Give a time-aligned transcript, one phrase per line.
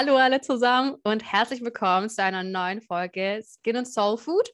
[0.00, 4.48] Hallo alle zusammen und herzlich willkommen zu einer neuen Folge Skin and Soul Food.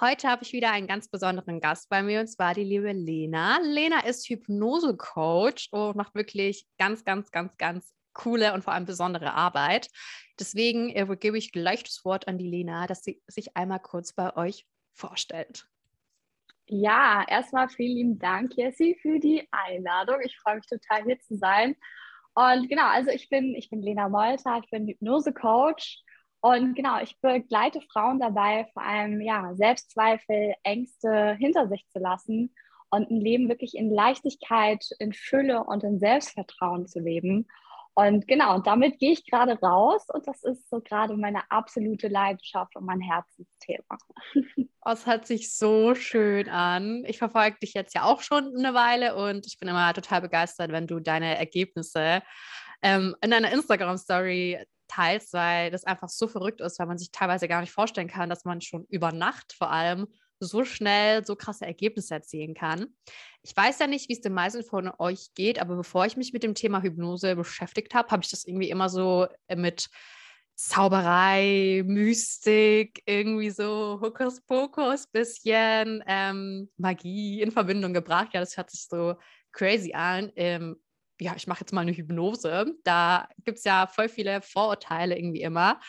[0.00, 3.60] Heute habe ich wieder einen ganz besonderen Gast bei mir und zwar die liebe Lena.
[3.62, 9.34] Lena ist Hypnose-Coach und macht wirklich ganz, ganz, ganz, ganz coole und vor allem besondere
[9.34, 9.86] Arbeit.
[10.40, 14.36] Deswegen übergebe ich gleich das Wort an die Lena, dass sie sich einmal kurz bei
[14.36, 15.68] euch vorstellt.
[16.66, 20.16] Ja, erstmal vielen lieben Dank, Jessie, für die Einladung.
[20.24, 21.76] Ich freue mich total, hier zu sein.
[22.34, 26.02] Und genau, also ich bin, ich bin Lena Molter, ich bin Hypnose-Coach
[26.40, 32.54] und genau, ich begleite Frauen dabei, vor allem ja, Selbstzweifel, Ängste hinter sich zu lassen
[32.90, 37.48] und ein Leben wirklich in Leichtigkeit, in Fülle und in Selbstvertrauen zu leben.
[37.98, 42.06] Und genau, und damit gehe ich gerade raus und das ist so gerade meine absolute
[42.06, 43.98] Leidenschaft und mein Herzensthema.
[44.84, 47.04] Oh, es hört sich so schön an.
[47.06, 50.70] Ich verfolge dich jetzt ja auch schon eine Weile und ich bin immer total begeistert,
[50.70, 52.22] wenn du deine Ergebnisse
[52.80, 57.48] ähm, in deiner Instagram-Story teilst, weil das einfach so verrückt ist, weil man sich teilweise
[57.48, 60.06] gar nicht vorstellen kann, dass man schon über Nacht vor allem
[60.40, 62.86] so schnell so krasse Ergebnisse erzielen kann.
[63.42, 66.32] Ich weiß ja nicht, wie es den meisten von euch geht, aber bevor ich mich
[66.32, 69.88] mit dem Thema Hypnose beschäftigt habe, habe ich das irgendwie immer so äh, mit
[70.54, 78.30] Zauberei, Mystik, irgendwie so Hokuspokus, bisschen ähm, Magie in Verbindung gebracht.
[78.32, 79.14] Ja, das hört sich so
[79.52, 80.32] crazy an.
[80.34, 80.76] Ähm,
[81.20, 82.74] ja, ich mache jetzt mal eine Hypnose.
[82.84, 85.80] Da gibt es ja voll viele Vorurteile irgendwie immer.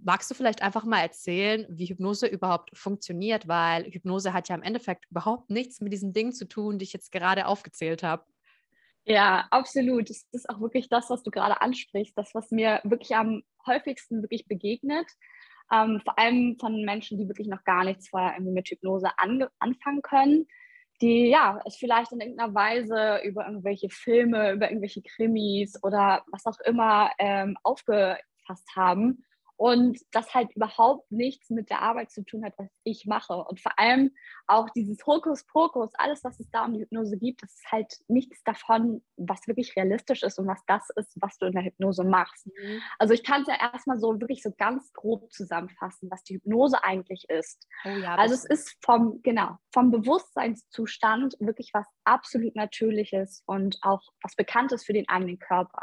[0.00, 3.48] Magst du vielleicht einfach mal erzählen, wie Hypnose überhaupt funktioniert?
[3.48, 6.92] Weil Hypnose hat ja im Endeffekt überhaupt nichts mit diesen Dingen zu tun, die ich
[6.92, 8.24] jetzt gerade aufgezählt habe.
[9.04, 10.10] Ja, absolut.
[10.10, 14.22] Das ist auch wirklich das, was du gerade ansprichst, das, was mir wirklich am häufigsten
[14.22, 15.06] wirklich begegnet.
[15.72, 20.02] Ähm, vor allem von Menschen, die wirklich noch gar nichts vorher irgendwie mit Hypnose anfangen
[20.02, 20.46] können,
[21.00, 26.46] die ja es vielleicht in irgendeiner Weise über irgendwelche Filme, über irgendwelche Krimis oder was
[26.46, 29.24] auch immer ähm, aufgefasst haben
[29.58, 33.34] und das halt überhaupt nichts mit der Arbeit zu tun hat, was ich mache.
[33.34, 34.12] Und vor allem
[34.46, 38.44] auch dieses Hokuspokus, alles, was es da um die Hypnose gibt, das ist halt nichts
[38.44, 42.46] davon, was wirklich realistisch ist und was das ist, was du in der Hypnose machst.
[42.46, 42.80] Mhm.
[43.00, 46.84] Also ich kann es ja erstmal so wirklich so ganz grob zusammenfassen, was die Hypnose
[46.84, 47.66] eigentlich ist.
[47.84, 54.02] Oh ja, also es ist vom, genau, vom Bewusstseinszustand wirklich was absolut Natürliches und auch
[54.22, 55.82] was Bekanntes für den eigenen Körper.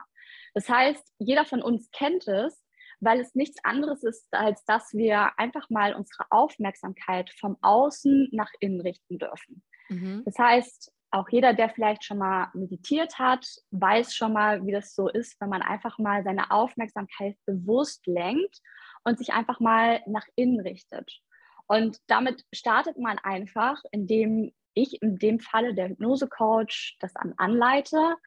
[0.53, 2.64] Das heißt, jeder von uns kennt es,
[3.05, 8.51] weil es nichts anderes ist, als dass wir einfach mal unsere Aufmerksamkeit vom Außen nach
[8.59, 9.63] innen richten dürfen.
[9.89, 10.23] Mhm.
[10.25, 14.95] Das heißt, auch jeder, der vielleicht schon mal meditiert hat, weiß schon mal, wie das
[14.95, 18.59] so ist, wenn man einfach mal seine Aufmerksamkeit bewusst lenkt
[19.03, 21.22] und sich einfach mal nach innen richtet.
[21.67, 28.17] Und damit startet man einfach, indem ich in dem Falle der Hypnose-Coach das an anleite,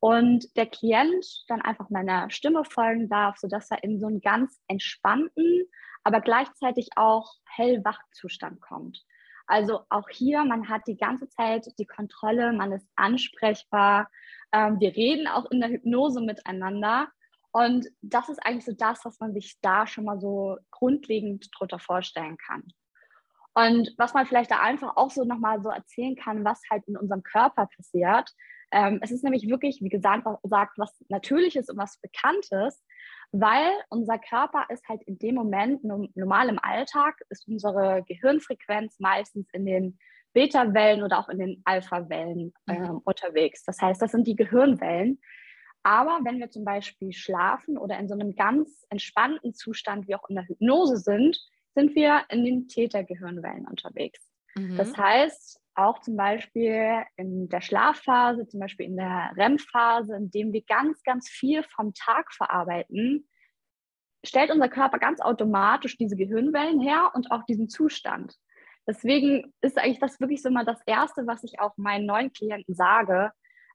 [0.00, 4.60] und der Klient dann einfach meiner Stimme folgen darf, sodass er in so einen ganz
[4.68, 5.64] entspannten,
[6.04, 9.02] aber gleichzeitig auch hellwach Zustand kommt.
[9.46, 14.08] Also auch hier, man hat die ganze Zeit die Kontrolle, man ist ansprechbar,
[14.52, 17.08] ähm, wir reden auch in der Hypnose miteinander.
[17.50, 21.78] Und das ist eigentlich so das, was man sich da schon mal so grundlegend drunter
[21.78, 22.62] vorstellen kann.
[23.54, 26.96] Und was man vielleicht da einfach auch so nochmal so erzählen kann, was halt in
[26.96, 28.30] unserem Körper passiert,
[28.70, 32.82] ähm, es ist nämlich wirklich, wie gesagt, sagt, was Natürliches und was Bekanntes,
[33.32, 39.48] weil unser Körper ist halt in dem Moment, normal im Alltag, ist unsere Gehirnfrequenz meistens
[39.52, 39.98] in den
[40.32, 43.64] Beta-Wellen oder auch in den Alpha-Wellen äh, unterwegs.
[43.64, 45.20] Das heißt, das sind die Gehirnwellen.
[45.82, 50.28] Aber wenn wir zum Beispiel schlafen oder in so einem ganz entspannten Zustand wie auch
[50.28, 51.38] in der Hypnose sind,
[51.74, 54.20] sind wir in den Tätergehirnwellen unterwegs.
[54.54, 54.76] Mhm.
[54.76, 60.52] Das heißt, auch zum Beispiel in der Schlafphase, zum Beispiel in der REM-Phase, in dem
[60.52, 63.28] wir ganz, ganz viel vom Tag verarbeiten,
[64.24, 68.34] stellt unser Körper ganz automatisch diese Gehirnwellen her und auch diesen Zustand.
[68.86, 72.74] Deswegen ist eigentlich das wirklich so mal das Erste, was ich auch meinen neuen Klienten
[72.74, 73.30] sage.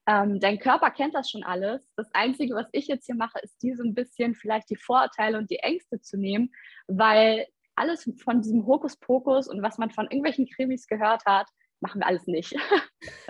[0.06, 1.94] Ähm, dein Körper kennt das schon alles.
[1.96, 5.38] Das Einzige, was ich jetzt hier mache, ist dir so ein bisschen vielleicht die Vorurteile
[5.38, 6.52] und die Ängste zu nehmen,
[6.88, 11.48] weil alles von diesem Hokuspokus und was man von irgendwelchen Krimis gehört hat,
[11.84, 12.56] machen wir alles nicht.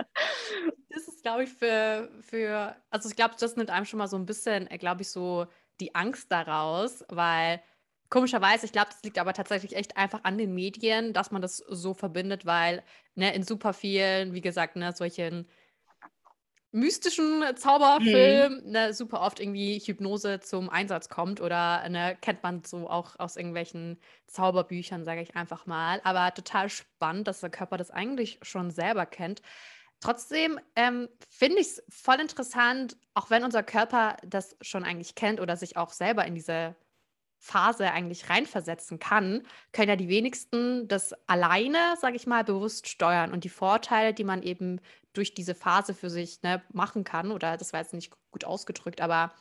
[0.90, 4.16] das ist, glaube ich, für, für, also ich glaube, das nimmt einem schon mal so
[4.16, 5.48] ein bisschen, äh, glaube ich, so
[5.82, 7.62] die Angst daraus, weil
[8.10, 11.58] komischerweise, ich glaube, das liegt aber tatsächlich echt einfach an den Medien, dass man das
[11.58, 12.84] so verbindet, weil
[13.16, 15.48] ne, in super vielen, wie gesagt, ne, solchen
[16.74, 18.72] mystischen Zauberfilm mhm.
[18.72, 23.38] ne, super oft irgendwie Hypnose zum Einsatz kommt oder ne, kennt man so auch aus
[23.38, 26.02] irgendwelchen Zauberbüchern, sage ich einfach mal.
[26.04, 29.42] Aber total spannend, dass der Körper das eigentlich schon selber kennt.
[30.02, 35.40] Trotzdem ähm, finde ich es voll interessant, auch wenn unser Körper das schon eigentlich kennt
[35.40, 36.76] oder sich auch selber in diese
[37.44, 43.34] Phase eigentlich reinversetzen kann, können ja die wenigsten das alleine, sage ich mal, bewusst steuern.
[43.34, 44.80] Und die Vorteile, die man eben
[45.12, 49.02] durch diese Phase für sich ne, machen kann, oder das war jetzt nicht gut ausgedrückt,
[49.02, 49.34] aber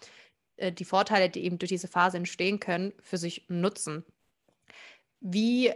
[0.56, 4.04] äh, die Vorteile, die eben durch diese Phase entstehen können, für sich nutzen.
[5.20, 5.72] Wie,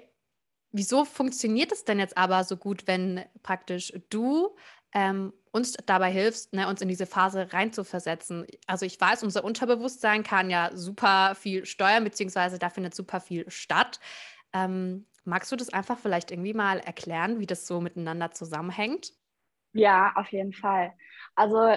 [0.72, 4.56] wieso funktioniert es denn jetzt aber so gut, wenn praktisch du
[4.92, 8.46] ähm, uns dabei hilfst, ne, uns in diese Phase reinzuversetzen.
[8.66, 13.50] Also ich weiß, unser Unterbewusstsein kann ja super viel steuern, beziehungsweise da findet super viel
[13.50, 13.98] statt.
[14.52, 19.12] Ähm, magst du das einfach vielleicht irgendwie mal erklären, wie das so miteinander zusammenhängt?
[19.72, 20.92] Ja, auf jeden Fall.
[21.34, 21.74] Also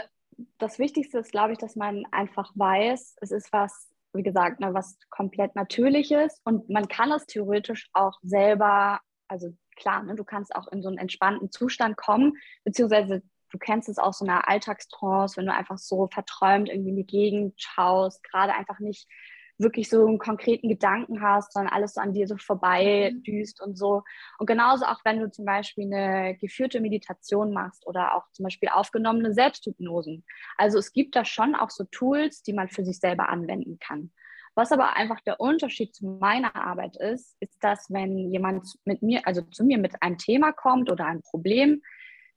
[0.57, 4.73] das Wichtigste ist, glaube ich, dass man einfach weiß, es ist was, wie gesagt, ne,
[4.73, 8.99] was komplett Natürliches und man kann es theoretisch auch selber,
[9.29, 12.33] also klar, ne, du kannst auch in so einen entspannten Zustand kommen,
[12.63, 16.96] beziehungsweise du kennst es aus so einer Alltagstrance, wenn du einfach so verträumt irgendwie in
[16.96, 19.07] die Gegend schaust, gerade einfach nicht
[19.60, 23.24] wirklich so einen konkreten Gedanken hast, sondern alles so an dir so vorbei mhm.
[23.24, 24.04] düst und so.
[24.40, 28.69] Und genauso auch, wenn du zum Beispiel eine geführte Meditation machst oder auch zum Beispiel
[28.69, 30.25] aufgenommene Selbsthypnosen.
[30.57, 34.12] Also es gibt da schon auch so Tools, die man für sich selber anwenden kann.
[34.56, 39.25] Was aber einfach der Unterschied zu meiner Arbeit ist, ist, dass wenn jemand mit mir,
[39.28, 41.81] also zu mir mit einem Thema kommt oder einem Problem,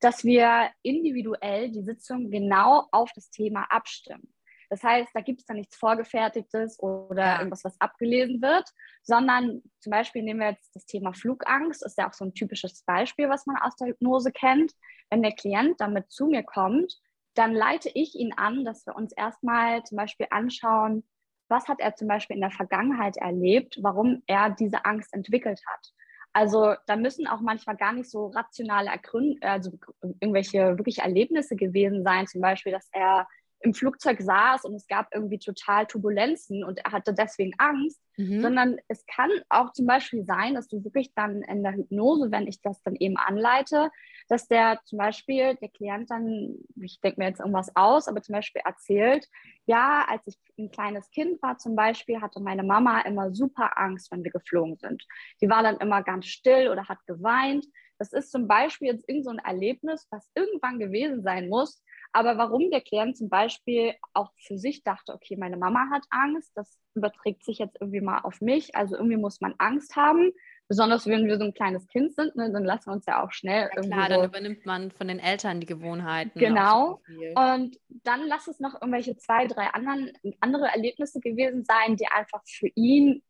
[0.03, 4.35] dass wir individuell die Sitzung genau auf das Thema abstimmen.
[4.69, 8.65] Das heißt, da gibt es dann nichts Vorgefertigtes oder irgendwas, was abgelesen wird,
[9.03, 12.83] sondern zum Beispiel nehmen wir jetzt das Thema Flugangst, ist ja auch so ein typisches
[12.85, 14.73] Beispiel, was man aus der Hypnose kennt.
[15.11, 16.99] Wenn der Klient damit zu mir kommt,
[17.35, 21.05] dann leite ich ihn an, dass wir uns erstmal zum Beispiel anschauen,
[21.49, 25.93] was hat er zum Beispiel in der Vergangenheit erlebt, warum er diese Angst entwickelt hat.
[26.33, 29.73] Also da müssen auch manchmal gar nicht so rationale Ergründe, also
[30.21, 33.27] irgendwelche wirklich Erlebnisse gewesen sein, zum Beispiel, dass er
[33.63, 38.43] im Flugzeug saß und es gab irgendwie total Turbulenzen und er hatte deswegen Angst, mhm.
[38.43, 42.47] sondern es kann auch zum Beispiel sein, dass du wirklich dann in der Hypnose, wenn
[42.47, 43.91] ich das dann eben anleite,
[44.29, 48.35] dass der zum Beispiel, der Klient dann, ich denke mir jetzt irgendwas aus, aber zum
[48.35, 49.29] Beispiel erzählt,
[49.67, 54.11] ja, als ich ein kleines Kind war zum Beispiel, hatte meine Mama immer super Angst,
[54.11, 55.05] wenn wir geflogen sind.
[55.41, 57.67] Die war dann immer ganz still oder hat geweint.
[57.99, 61.83] Das ist zum Beispiel jetzt irgend so ein Erlebnis, was irgendwann gewesen sein muss,
[62.13, 66.53] aber warum der Klient zum Beispiel auch für sich dachte, okay, meine Mama hat Angst,
[66.55, 70.33] das überträgt sich jetzt irgendwie mal auf mich, also irgendwie muss man Angst haben.
[70.69, 73.33] Besonders wenn wir so ein kleines Kind sind, ne, dann lassen wir uns ja auch
[73.33, 73.69] schnell.
[73.75, 76.39] Ja, klar, so dann übernimmt man von den Eltern die Gewohnheiten.
[76.39, 77.01] Genau.
[77.07, 82.07] So und dann lass es noch irgendwelche zwei, drei anderen, andere Erlebnisse gewesen sein, die
[82.07, 83.23] einfach für ihn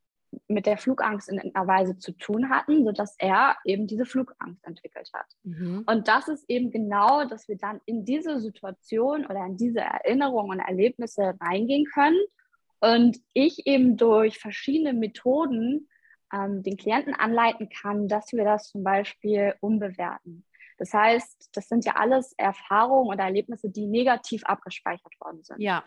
[0.48, 5.10] mit der Flugangst in einer Weise zu tun hatten, sodass er eben diese Flugangst entwickelt
[5.12, 5.26] hat.
[5.42, 5.84] Mhm.
[5.86, 10.58] Und das ist eben genau, dass wir dann in diese Situation oder in diese Erinnerungen
[10.58, 12.20] und Erlebnisse reingehen können
[12.80, 15.88] und ich eben durch verschiedene Methoden
[16.32, 20.44] ähm, den Klienten anleiten kann, dass wir das zum Beispiel umbewerten.
[20.78, 25.60] Das heißt, das sind ja alles Erfahrungen oder Erlebnisse, die negativ abgespeichert worden sind.
[25.60, 25.84] Ja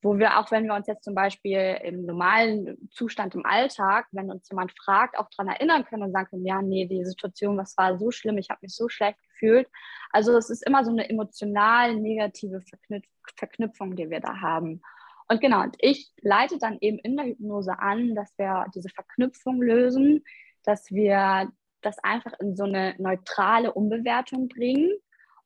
[0.00, 4.30] wo wir auch, wenn wir uns jetzt zum Beispiel im normalen Zustand im Alltag, wenn
[4.30, 7.76] uns jemand fragt, auch daran erinnern können und sagen können, ja, nee, die Situation, was
[7.76, 9.68] war so schlimm, ich habe mich so schlecht gefühlt.
[10.10, 14.80] Also es ist immer so eine emotional negative Verknüpf Verknüpfung, die wir da haben.
[15.28, 19.60] Und genau, und ich leite dann eben in der Hypnose an, dass wir diese Verknüpfung
[19.60, 20.24] lösen,
[20.64, 21.52] dass wir
[21.82, 24.90] das einfach in so eine neutrale Umbewertung bringen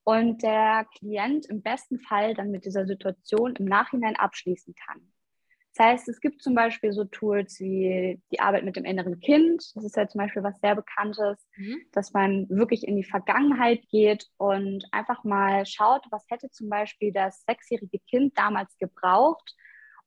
[0.04, 5.12] und der Klient im besten Fall dann mit dieser Situation im Nachhinein abschließen kann.
[5.75, 9.64] Das heißt, es gibt zum Beispiel so Tools wie die Arbeit mit dem inneren Kind.
[9.75, 11.80] Das ist ja zum Beispiel was sehr Bekanntes, mhm.
[11.92, 17.11] dass man wirklich in die Vergangenheit geht und einfach mal schaut, was hätte zum Beispiel
[17.12, 19.54] das sechsjährige Kind damals gebraucht,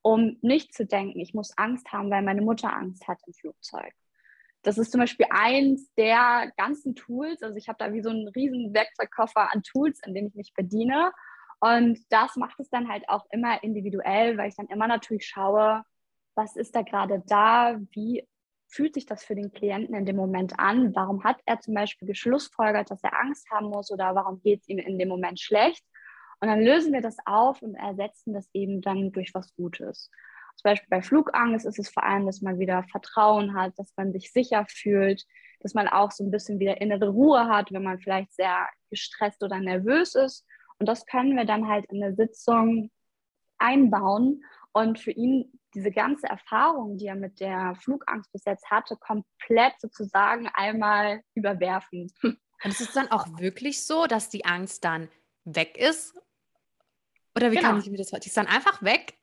[0.04, 3.92] um nicht zu denken, ich muss Angst haben, weil meine Mutter Angst hat im Flugzeug.
[4.66, 7.44] Das ist zum Beispiel eins der ganzen Tools.
[7.44, 10.54] Also ich habe da wie so einen riesen Werkzeugkoffer an Tools, in denen ich mich
[10.56, 11.12] bediene.
[11.60, 15.84] Und das macht es dann halt auch immer individuell, weil ich dann immer natürlich schaue,
[16.34, 18.28] was ist da gerade da, wie
[18.68, 22.08] fühlt sich das für den Klienten in dem Moment an, warum hat er zum Beispiel
[22.08, 25.86] geschlussfolgert, dass er Angst haben muss oder warum geht es ihm in dem Moment schlecht.
[26.42, 30.10] Und dann lösen wir das auf und ersetzen das eben dann durch was Gutes.
[30.56, 34.12] Zum Beispiel bei Flugangst ist es vor allem, dass man wieder Vertrauen hat, dass man
[34.12, 35.26] sich sicher fühlt,
[35.60, 39.44] dass man auch so ein bisschen wieder innere Ruhe hat, wenn man vielleicht sehr gestresst
[39.44, 40.46] oder nervös ist.
[40.80, 42.92] Und das können wir dann halt in der Sitzung
[43.58, 44.44] einbauen
[44.74, 49.74] und für ihn diese ganze Erfahrung, die er mit der Flugangst bis jetzt hatte, komplett
[49.80, 52.12] sozusagen einmal überwerfen.
[52.64, 55.10] Und ist es dann auch wirklich so, dass die Angst dann
[55.44, 56.18] weg ist?
[57.36, 57.70] Oder wie genau.
[57.70, 58.22] kann ich mir das vorstellen?
[58.24, 59.18] Die ist dann einfach weg?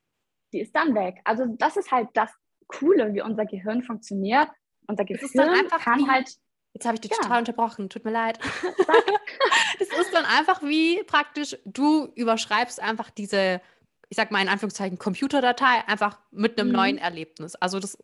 [0.53, 1.19] Die ist dann weg.
[1.23, 2.29] Also das ist halt das
[2.67, 4.47] Coole, wie unser Gehirn funktioniert.
[4.87, 6.37] Unser Gehirn kann wie, halt.
[6.73, 7.17] Jetzt habe ich dich ja.
[7.17, 8.39] total unterbrochen, tut mir leid.
[9.79, 13.61] das ist dann einfach wie praktisch, du überschreibst einfach diese,
[14.09, 16.75] ich sag mal in Anführungszeichen, Computerdatei einfach mit einem mhm.
[16.75, 17.55] neuen Erlebnis.
[17.55, 17.97] Also das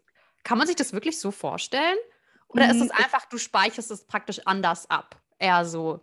[0.43, 1.97] kann man sich das wirklich so vorstellen?
[2.47, 2.71] Oder mhm.
[2.71, 5.19] ist es einfach, du speicherst es praktisch anders ab?
[5.37, 6.01] Eher so.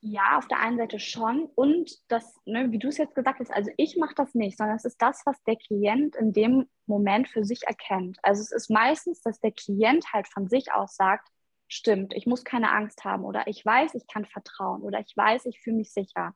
[0.00, 1.46] Ja, auf der einen Seite schon.
[1.54, 4.76] Und das, ne, wie du es jetzt gesagt hast, also ich mache das nicht, sondern
[4.76, 8.18] es ist das, was der Klient in dem Moment für sich erkennt.
[8.22, 11.28] Also es ist meistens, dass der Klient halt von sich aus sagt,
[11.68, 15.46] stimmt, ich muss keine Angst haben oder ich weiß, ich kann vertrauen oder ich weiß,
[15.46, 16.34] ich fühle mich sicher.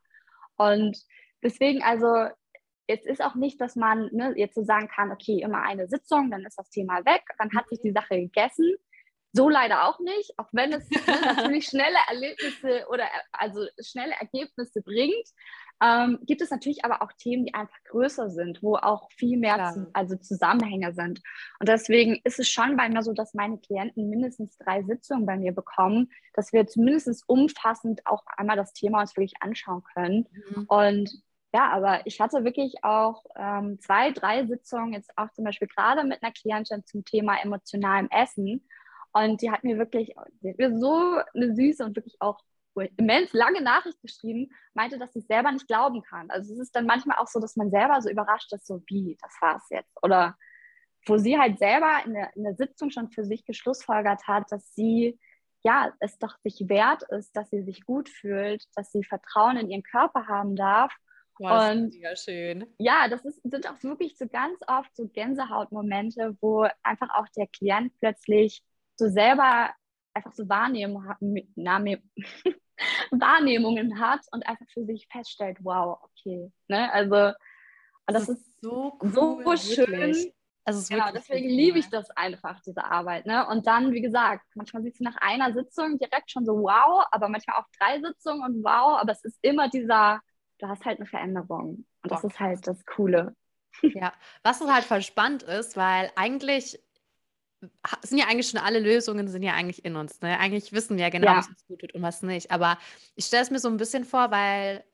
[0.56, 0.98] Und
[1.42, 2.28] deswegen, also
[2.88, 6.30] es ist auch nicht, dass man ne, jetzt so sagen kann, okay, immer eine Sitzung,
[6.30, 8.74] dann ist das Thema weg, dann hat sich die Sache gegessen,
[9.32, 10.88] so leider auch nicht, auch wenn es
[11.24, 15.28] natürlich schnelle Erlebnisse oder also schnelle Ergebnisse bringt,
[15.82, 19.72] ähm, gibt es natürlich aber auch Themen, die einfach größer sind, wo auch viel mehr
[19.72, 21.22] zu, also Zusammenhänge sind.
[21.58, 25.38] Und deswegen ist es schon bei mir so, dass meine Klienten mindestens drei Sitzungen bei
[25.38, 30.26] mir bekommen, dass wir zumindest umfassend auch einmal das Thema uns wirklich anschauen können.
[30.54, 30.64] Mhm.
[30.68, 31.22] Und
[31.52, 36.04] ja, aber ich hatte wirklich auch ähm, zwei, drei Sitzungen, jetzt auch zum Beispiel gerade
[36.04, 38.68] mit einer Klientin zum Thema emotionalem Essen.
[39.12, 42.38] Und die hat mir wirklich hat mir so eine süße und wirklich auch
[42.96, 46.30] immens lange Nachricht geschrieben, meinte, dass sie es selber nicht glauben kann.
[46.30, 49.18] Also es ist dann manchmal auch so, dass man selber so überrascht ist, so wie,
[49.20, 49.92] das war es jetzt.
[50.02, 50.36] Oder
[51.06, 54.74] wo sie halt selber in der, in der Sitzung schon für sich geschlussfolgert hat, dass
[54.74, 55.18] sie
[55.62, 59.68] ja, es doch sich wert ist, dass sie sich gut fühlt, dass sie Vertrauen in
[59.68, 60.94] ihren Körper haben darf.
[61.38, 62.66] Wow, und ja schön.
[62.78, 67.46] Ja, das ist, sind auch wirklich so ganz oft so Gänsehautmomente, wo einfach auch der
[67.46, 68.62] Klient plötzlich
[69.00, 69.70] so selber
[70.14, 71.04] einfach so Wahrnehmung,
[73.10, 76.50] Wahrnehmungen hat und einfach für sich feststellt, wow, okay.
[76.68, 76.92] Ne?
[76.92, 77.32] Also,
[78.06, 80.32] das, das ist so, cool, so schön.
[80.64, 83.26] Also genau, deswegen liebe ich das einfach, diese Arbeit.
[83.26, 83.46] Ne?
[83.48, 87.28] Und dann, wie gesagt, manchmal sieht es nach einer Sitzung direkt schon so wow, aber
[87.28, 90.20] manchmal auch drei Sitzungen und wow, aber es ist immer dieser,
[90.58, 91.86] du hast halt eine Veränderung.
[92.02, 92.10] Und Boah.
[92.10, 93.34] das ist halt das Coole.
[93.82, 96.78] Ja, was halt voll spannend ist, weil eigentlich
[98.02, 100.20] sind ja eigentlich schon alle Lösungen sind ja eigentlich in uns.
[100.20, 100.38] Ne?
[100.38, 101.38] Eigentlich wissen wir ja genau, ja.
[101.38, 102.50] was uns gut tut und was nicht.
[102.50, 102.78] Aber
[103.14, 104.84] ich stelle es mir so ein bisschen vor, weil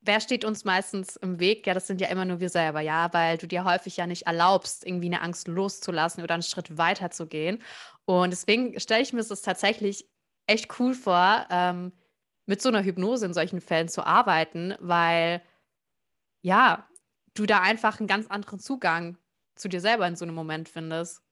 [0.00, 1.66] wer steht uns meistens im Weg?
[1.66, 4.26] Ja, das sind ja immer nur wir selber, ja, weil du dir häufig ja nicht
[4.26, 7.62] erlaubst, irgendwie eine Angst loszulassen oder einen Schritt weiter zu gehen.
[8.04, 10.08] Und deswegen stelle ich mir das tatsächlich
[10.46, 11.92] echt cool vor, ähm,
[12.46, 15.42] mit so einer Hypnose in solchen Fällen zu arbeiten, weil
[16.42, 16.88] ja,
[17.34, 19.18] du da einfach einen ganz anderen Zugang
[19.54, 21.22] zu dir selber in so einem Moment findest.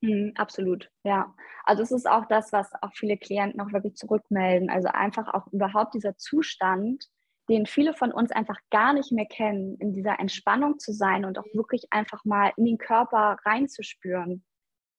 [0.00, 1.34] Mhm, absolut, ja.
[1.64, 4.70] Also es ist auch das, was auch viele Klienten auch wirklich zurückmelden.
[4.70, 7.06] Also einfach auch überhaupt dieser Zustand,
[7.48, 11.38] den viele von uns einfach gar nicht mehr kennen, in dieser Entspannung zu sein und
[11.38, 14.44] auch wirklich einfach mal in den Körper reinzuspüren.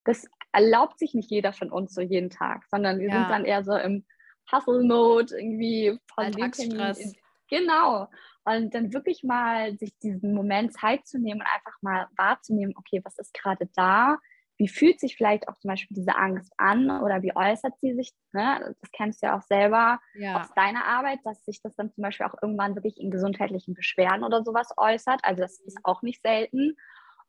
[0.04, 3.16] Das erlaubt sich nicht jeder von uns so jeden Tag, sondern wir ja.
[3.16, 4.06] sind dann eher so im
[4.52, 7.14] Hustle-Mode, irgendwie von Alltagsstress.
[7.50, 8.08] Genau.
[8.44, 13.02] Und dann wirklich mal sich diesen Moment Zeit zu nehmen und einfach mal wahrzunehmen, okay,
[13.04, 14.18] was ist gerade da?
[14.57, 18.13] Wie fühlt sich vielleicht auch zum Beispiel diese Angst an oder wie äußert sie sich?
[18.31, 18.75] Ne?
[18.79, 20.41] Das kennst du ja auch selber ja.
[20.41, 24.24] aus deiner Arbeit, dass sich das dann zum Beispiel auch irgendwann wirklich in gesundheitlichen Beschwerden
[24.24, 25.19] oder sowas äußert.
[25.24, 26.77] Also das ist auch nicht selten.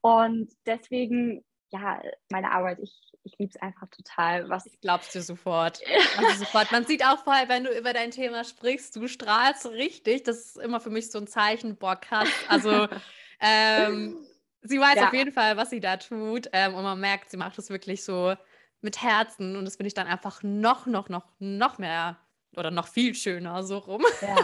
[0.03, 4.49] Und deswegen, ja, meine Arbeit, ich, ich liebe es einfach total.
[4.49, 5.81] Was ich glaubst du sofort.
[6.19, 6.71] also sofort.
[6.71, 10.23] Man sieht auch voll, wenn du über dein Thema sprichst, du strahlst richtig.
[10.23, 12.29] Das ist immer für mich so ein Zeichen, boah, krass.
[12.49, 12.87] Also
[13.41, 14.17] ähm,
[14.69, 15.09] sie weiß ja.
[15.09, 16.49] auf jeden Fall, was sie da tut.
[16.53, 18.35] Ähm, und man merkt, sie macht es wirklich so
[18.81, 19.57] mit Herzen.
[19.57, 22.19] Und das finde ich dann einfach noch, noch, noch, noch mehr
[22.57, 24.03] oder noch viel schöner so rum.
[24.21, 24.37] Ja.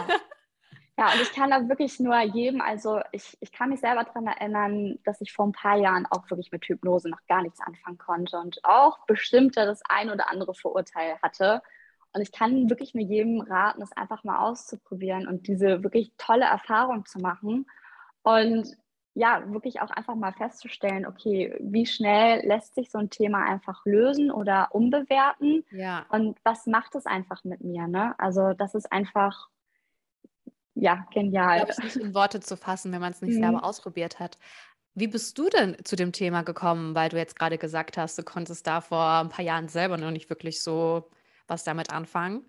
[0.95, 4.27] Ja, und ich kann da wirklich nur jedem, also ich, ich kann mich selber daran
[4.27, 7.97] erinnern, dass ich vor ein paar Jahren auch wirklich mit Hypnose noch gar nichts anfangen
[7.97, 11.63] konnte und auch bestimmte das ein oder andere Vorurteil hatte.
[12.13, 16.45] Und ich kann wirklich nur jedem raten, es einfach mal auszuprobieren und diese wirklich tolle
[16.45, 17.65] Erfahrung zu machen.
[18.21, 18.77] Und
[19.15, 23.85] ja, wirklich auch einfach mal festzustellen, okay, wie schnell lässt sich so ein Thema einfach
[23.85, 25.63] lösen oder umbewerten?
[25.71, 26.05] Ja.
[26.09, 27.87] Und was macht es einfach mit mir?
[27.87, 28.15] Ne?
[28.17, 29.49] Also, das ist einfach,
[30.73, 31.57] ja, genial.
[31.57, 33.43] Ich glaube, es nicht in Worte zu fassen, wenn man es nicht mhm.
[33.43, 34.39] selber ausprobiert hat.
[34.95, 38.23] Wie bist du denn zu dem Thema gekommen, weil du jetzt gerade gesagt hast, du
[38.23, 41.09] konntest da vor ein paar Jahren selber noch nicht wirklich so
[41.47, 42.45] was damit anfangen?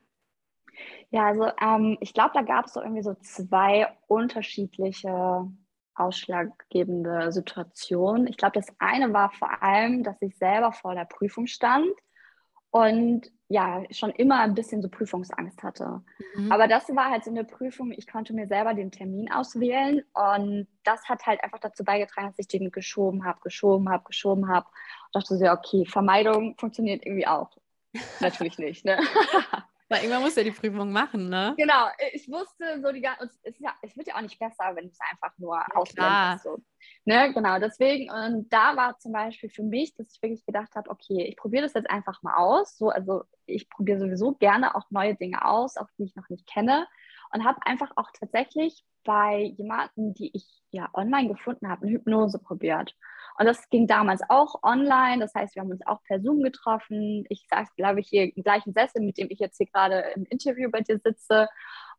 [1.10, 5.46] Ja, also ähm, ich glaube, da gab es so irgendwie so zwei unterschiedliche
[5.94, 8.26] ausschlaggebende Situation.
[8.26, 11.88] Ich glaube, das eine war vor allem, dass ich selber vor der Prüfung stand
[12.70, 16.02] und ja, schon immer ein bisschen so Prüfungsangst hatte.
[16.34, 16.50] Mhm.
[16.50, 20.66] Aber das war halt so eine Prüfung, ich konnte mir selber den Termin auswählen und
[20.82, 24.66] das hat halt einfach dazu beigetragen, dass ich den geschoben habe, geschoben habe, geschoben habe.
[24.66, 27.50] Und dachte so, ja, okay, Vermeidung funktioniert irgendwie auch.
[28.20, 28.98] Natürlich nicht, ne?
[29.94, 31.54] Weil irgendwann muss ja die Prüfung machen, ne?
[31.56, 34.86] Genau, ich wusste so die ganze, es, ja, es wird ja auch nicht besser, wenn
[34.86, 36.42] du es einfach nur ja, ausblendest.
[36.42, 36.58] So.
[37.04, 40.90] Ne, genau, deswegen, und da war zum Beispiel für mich, dass ich wirklich gedacht habe,
[40.90, 42.76] okay, ich probiere das jetzt einfach mal aus.
[42.76, 46.46] So, also ich probiere sowieso gerne auch neue Dinge aus, auch die ich noch nicht
[46.46, 46.88] kenne.
[47.32, 52.38] Und habe einfach auch tatsächlich bei jemandem, die ich ja online gefunden habe, eine Hypnose
[52.38, 52.94] probiert.
[53.38, 55.18] Und das ging damals auch online.
[55.18, 57.24] Das heißt, wir haben uns auch per Zoom getroffen.
[57.28, 60.24] Ich saß, glaube ich, hier im gleichen Sessel, mit dem ich jetzt hier gerade im
[60.26, 61.48] Interview bei dir sitze.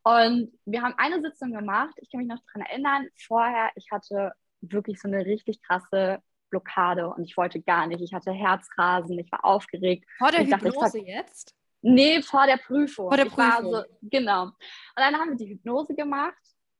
[0.02, 1.94] Und wir haben eine Sitzung gemacht.
[1.98, 3.08] Ich kann mich noch daran erinnern.
[3.26, 8.00] Vorher, ich hatte wirklich so eine richtig krasse Blockade und ich wollte gar nicht.
[8.00, 10.06] Ich hatte Herzrasen, ich war aufgeregt.
[10.18, 11.54] Vor der ich Hypnose dachte, jetzt?
[11.82, 13.08] Nee, vor der Prüfung.
[13.08, 13.72] Vor der Prüfung.
[13.72, 14.44] So, genau.
[14.44, 14.54] Und
[14.96, 16.34] dann haben wir die Hypnose gemacht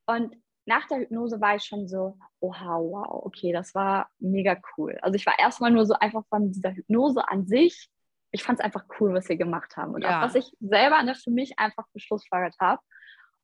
[0.07, 0.35] und
[0.67, 4.99] nach der Hypnose war ich schon so, oha, wow, okay, das war mega cool.
[5.01, 7.89] Also ich war erstmal nur so einfach von dieser Hypnose an sich.
[8.33, 10.19] Ich fand es einfach cool, was wir gemacht haben und ja.
[10.19, 12.83] auch was ich selber ne, für mich einfach beschlussfolgert habe.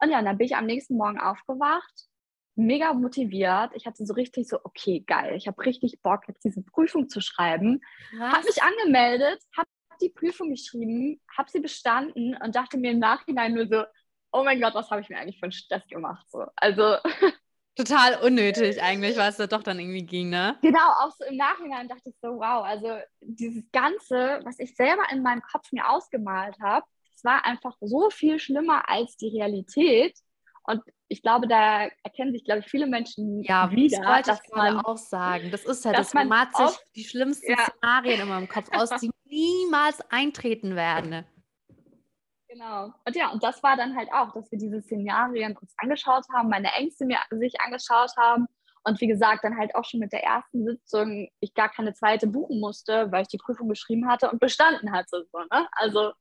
[0.01, 2.09] Und ja, dann bin ich am nächsten Morgen aufgewacht,
[2.57, 3.71] mega motiviert.
[3.75, 7.21] Ich hatte so richtig so, okay, geil, ich habe richtig Bock, jetzt diese Prüfung zu
[7.21, 7.81] schreiben.
[8.19, 9.69] Habe mich angemeldet, habe
[10.01, 13.85] die Prüfung geschrieben, habe sie bestanden und dachte mir im Nachhinein nur so,
[14.33, 16.27] oh mein Gott, was habe ich mir eigentlich für einen Stress gemacht?
[16.31, 16.47] So.
[16.57, 16.97] Also.
[17.75, 20.59] Total unnötig eigentlich, weil es da doch dann irgendwie ging, ne?
[20.61, 25.05] Genau, auch so im Nachhinein dachte ich so, wow, also dieses Ganze, was ich selber
[25.11, 26.85] in meinem Kopf mir ausgemalt habe,
[27.15, 30.19] das war einfach so viel schlimmer als die Realität.
[30.65, 33.99] Und ich glaube, da erkennen sich, glaube ich, viele Menschen ja, wieder.
[33.99, 35.51] Das wollte dass ich man auch sagen.
[35.51, 37.57] Das ist ja, das man malt sich die schlimmsten ja.
[37.59, 41.25] Szenarien immer im Kopf aus, die niemals eintreten werden.
[42.53, 42.93] Genau.
[43.07, 46.51] Und ja, und das war dann halt auch, dass wir diese Szenarien uns angeschaut haben,
[46.51, 48.47] meine Ängste mir sich angeschaut haben.
[48.85, 52.27] Und wie gesagt, dann halt auch schon mit der ersten Sitzung ich gar keine zweite
[52.27, 55.27] buchen musste, weil ich die Prüfung geschrieben hatte und bestanden hatte.
[55.33, 55.67] So, ne?
[55.73, 56.13] Also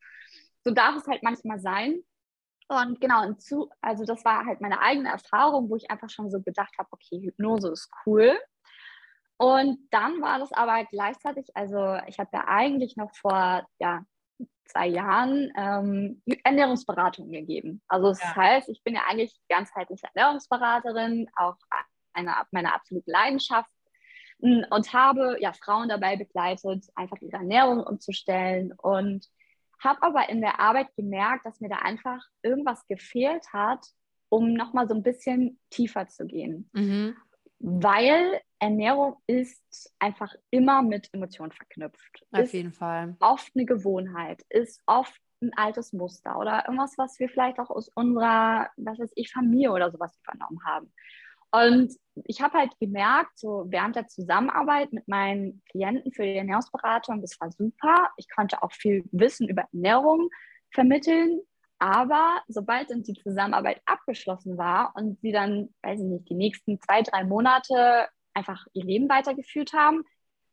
[0.64, 2.02] so darf es halt manchmal sein.
[2.70, 6.32] Und genau, und zu, also das war halt meine eigene Erfahrung, wo ich einfach schon
[6.32, 8.40] so gedacht habe, okay, Hypnose ist cool.
[9.36, 14.06] Und dann war das aber gleichzeitig, also ich habe ja eigentlich noch vor ja,
[14.66, 17.82] zwei Jahren ähm, Ernährungsberatung gegeben.
[17.88, 18.36] Also das ja.
[18.36, 21.58] heißt, ich bin ja eigentlich ganzheitliche Ernährungsberaterin, auch
[22.14, 23.70] eine meiner absoluten Leidenschaft
[24.40, 29.28] und habe ja Frauen dabei begleitet, einfach ihre Ernährung umzustellen und
[29.80, 33.86] habe aber in der Arbeit gemerkt, dass mir da einfach irgendwas gefehlt hat,
[34.30, 36.70] um nochmal so ein bisschen tiefer zu gehen.
[36.74, 37.16] Mhm
[37.64, 42.26] weil Ernährung ist einfach immer mit Emotionen verknüpft.
[42.32, 43.16] Auf ist jeden Fall.
[43.20, 47.90] Oft eine Gewohnheit, ist oft ein altes Muster oder irgendwas, was wir vielleicht auch aus
[47.96, 50.92] unserer, was weiß ich, Familie oder sowas übernommen haben.
[51.52, 51.94] Und
[52.26, 57.40] ich habe halt gemerkt, so während der Zusammenarbeit mit meinen Klienten für die Ernährungsberatung, das
[57.42, 58.10] war super.
[58.18, 60.30] Ich konnte auch viel Wissen über Ernährung
[60.72, 61.42] vermitteln.
[61.82, 66.80] Aber sobald dann die Zusammenarbeit abgeschlossen war und sie dann, weiß ich nicht, die nächsten
[66.80, 70.04] zwei, drei Monate einfach ihr Leben weitergeführt haben,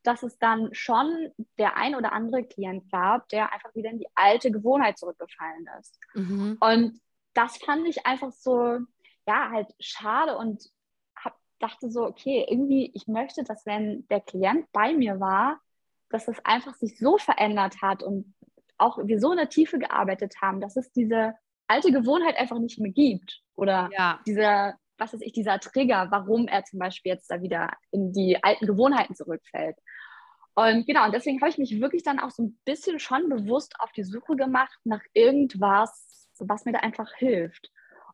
[0.01, 4.07] dass es dann schon der ein oder andere Klient gab, der einfach wieder in die
[4.15, 5.99] alte Gewohnheit zurückgefallen ist.
[6.15, 6.57] Mhm.
[6.59, 6.99] Und
[7.35, 8.79] das fand ich einfach so,
[9.27, 10.67] ja, halt schade und
[11.15, 15.59] hab, dachte so, okay, irgendwie, ich möchte, dass wenn der Klient bei mir war,
[16.09, 18.33] dass es einfach sich so verändert hat und
[18.79, 21.33] auch wir so in der Tiefe gearbeitet haben, dass es diese
[21.67, 23.41] alte Gewohnheit einfach nicht mehr gibt.
[23.55, 24.19] Oder ja.
[24.25, 28.41] dieser, was weiß ich, dieser Trigger, warum er zum Beispiel jetzt da wieder in die
[28.43, 29.77] alten Gewohnheiten zurückfällt.
[30.55, 33.75] Und genau, und deswegen habe ich mich wirklich dann auch so ein bisschen schon bewusst
[33.79, 37.69] auf die Suche gemacht nach irgendwas, was mir da einfach hilft.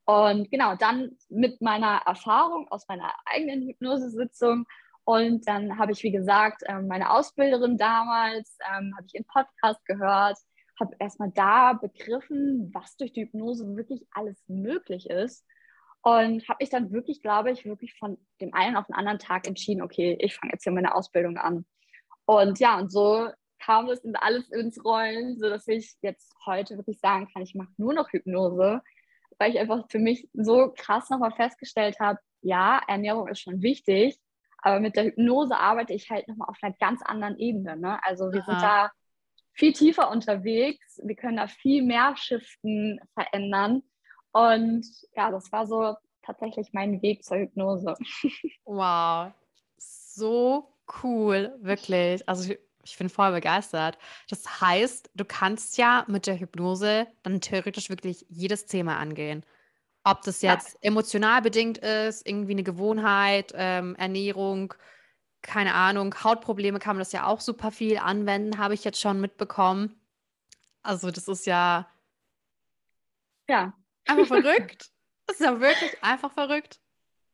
[0.05, 4.67] Und genau, dann mit meiner Erfahrung aus meiner eigenen Hypnosesitzung
[5.05, 9.85] und dann habe ich, wie gesagt, ähm, meine Ausbilderin damals, ähm, habe ich in Podcast
[9.85, 10.37] gehört,
[10.79, 15.45] habe erstmal da begriffen, was durch die Hypnose wirklich alles möglich ist.
[16.01, 19.47] Und habe mich dann wirklich, glaube ich, wirklich von dem einen auf den anderen Tag
[19.47, 21.65] entschieden, okay, ich fange jetzt hier meine Ausbildung an.
[22.25, 27.27] Und ja, und so kam es alles ins Rollen, sodass ich jetzt heute wirklich sagen
[27.33, 28.81] kann, ich mache nur noch Hypnose,
[29.39, 34.19] weil ich einfach für mich so krass nochmal festgestellt habe, ja, Ernährung ist schon wichtig,
[34.59, 37.77] aber mit der Hypnose arbeite ich halt nochmal auf einer ganz anderen Ebene.
[37.77, 37.99] Ne?
[38.03, 38.51] Also wir Aha.
[38.51, 38.91] sind da
[39.55, 41.01] viel tiefer unterwegs.
[41.03, 43.81] Wir können da viel mehr Shiften verändern.
[44.31, 47.95] Und ja, das war so tatsächlich mein Weg zur Hypnose.
[48.65, 49.31] Wow,
[49.77, 52.27] so cool, wirklich.
[52.27, 53.97] Also Ich bin voll begeistert.
[54.29, 59.43] Das heißt, du kannst ja mit der Hypnose dann theoretisch wirklich jedes Thema angehen.
[60.03, 60.89] Ob das jetzt ja.
[60.89, 64.75] emotional bedingt ist, irgendwie eine Gewohnheit, ähm, Ernährung,
[65.45, 69.21] keine Ahnung, Hautprobleme kann man das ja auch super viel anwenden, habe ich jetzt schon
[69.21, 69.99] mitbekommen.
[70.81, 71.87] Also das ist ja,
[73.47, 73.73] ja.
[74.07, 74.89] einfach verrückt.
[75.27, 76.79] Das ist ja wirklich einfach verrückt.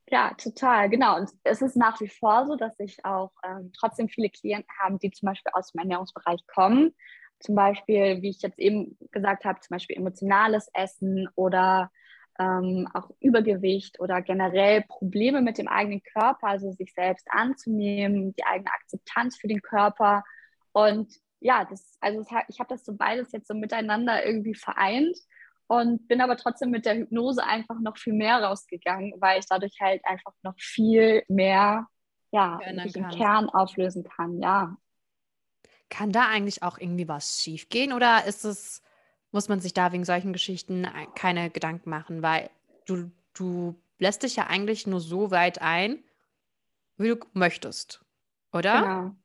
[0.07, 1.17] Ja, total, genau.
[1.17, 4.97] Und es ist nach wie vor so, dass ich auch ähm, trotzdem viele Klienten habe,
[4.97, 6.95] die zum Beispiel aus dem Ernährungsbereich kommen.
[7.41, 11.91] Zum Beispiel, wie ich jetzt eben gesagt habe, zum Beispiel emotionales Essen oder
[12.39, 18.43] ähm, auch Übergewicht oder generell Probleme mit dem eigenen Körper, also sich selbst anzunehmen, die
[18.43, 20.23] eigene Akzeptanz für den Körper.
[20.71, 25.17] Und ja, das, also ich habe das so beides jetzt so miteinander irgendwie vereint
[25.67, 29.77] und bin aber trotzdem mit der Hypnose einfach noch viel mehr rausgegangen, weil ich dadurch
[29.79, 31.87] halt einfach noch viel mehr
[32.31, 34.75] ja, im Kern auflösen kann, ja.
[35.89, 38.81] Kann da eigentlich auch irgendwie was schiefgehen oder ist es,
[39.31, 42.49] muss man sich da wegen solchen Geschichten keine Gedanken machen, weil
[42.85, 46.03] du, du lässt dich ja eigentlich nur so weit ein,
[46.97, 48.03] wie du möchtest,
[48.51, 48.81] oder?
[48.81, 49.15] Genau.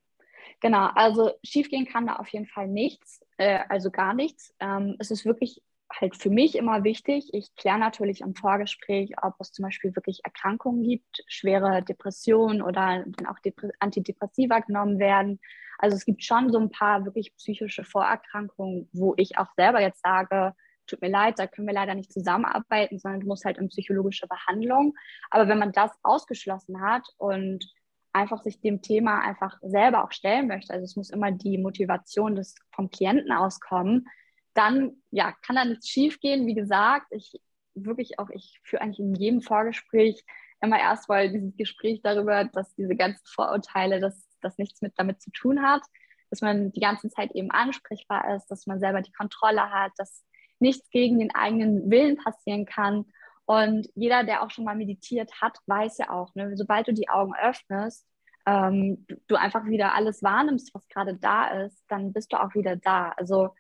[0.61, 4.55] Genau, also schiefgehen kann da auf jeden Fall nichts, äh, also gar nichts.
[4.59, 7.31] Ähm, es ist wirklich halt für mich immer wichtig.
[7.33, 13.05] Ich kläre natürlich im Vorgespräch, ob es zum Beispiel wirklich Erkrankungen gibt, schwere Depressionen oder
[13.07, 15.41] dann auch Depre Antidepressiva genommen werden.
[15.79, 20.01] Also es gibt schon so ein paar wirklich psychische Vorerkrankungen, wo ich auch selber jetzt
[20.03, 20.55] sage,
[20.87, 24.27] tut mir leid, da können wir leider nicht zusammenarbeiten, sondern du musst halt in psychologische
[24.27, 24.95] Behandlung.
[25.31, 27.65] Aber wenn man das ausgeschlossen hat und
[28.13, 32.35] einfach sich dem Thema einfach selber auch stellen möchte, also es muss immer die Motivation
[32.35, 34.07] des, vom Klienten auskommen,
[34.57, 36.47] dann ja, kann da nichts schief gehen.
[36.47, 37.41] Wie gesagt, ich
[37.75, 40.25] wirklich auch, ich führe eigentlich in jedem Vorgespräch
[40.63, 45.21] immer erst mal dieses Gespräch darüber, dass diese ganzen Vorurteile, dass das nichts mit damit
[45.21, 45.83] zu tun hat,
[46.31, 50.25] dass man die ganze Zeit eben ansprechbar ist, dass man selber die Kontrolle hat, dass
[50.59, 53.05] nichts gegen den eigenen Willen passieren kann.
[53.45, 57.09] Und jeder, der auch schon mal meditiert hat, weiß ja auch, ne, sobald du die
[57.09, 58.07] Augen öffnest,
[58.47, 62.77] ähm, du einfach wieder alles wahrnimmst, was gerade da ist, dann bist du auch wieder
[62.77, 63.11] da.
[63.11, 63.51] Also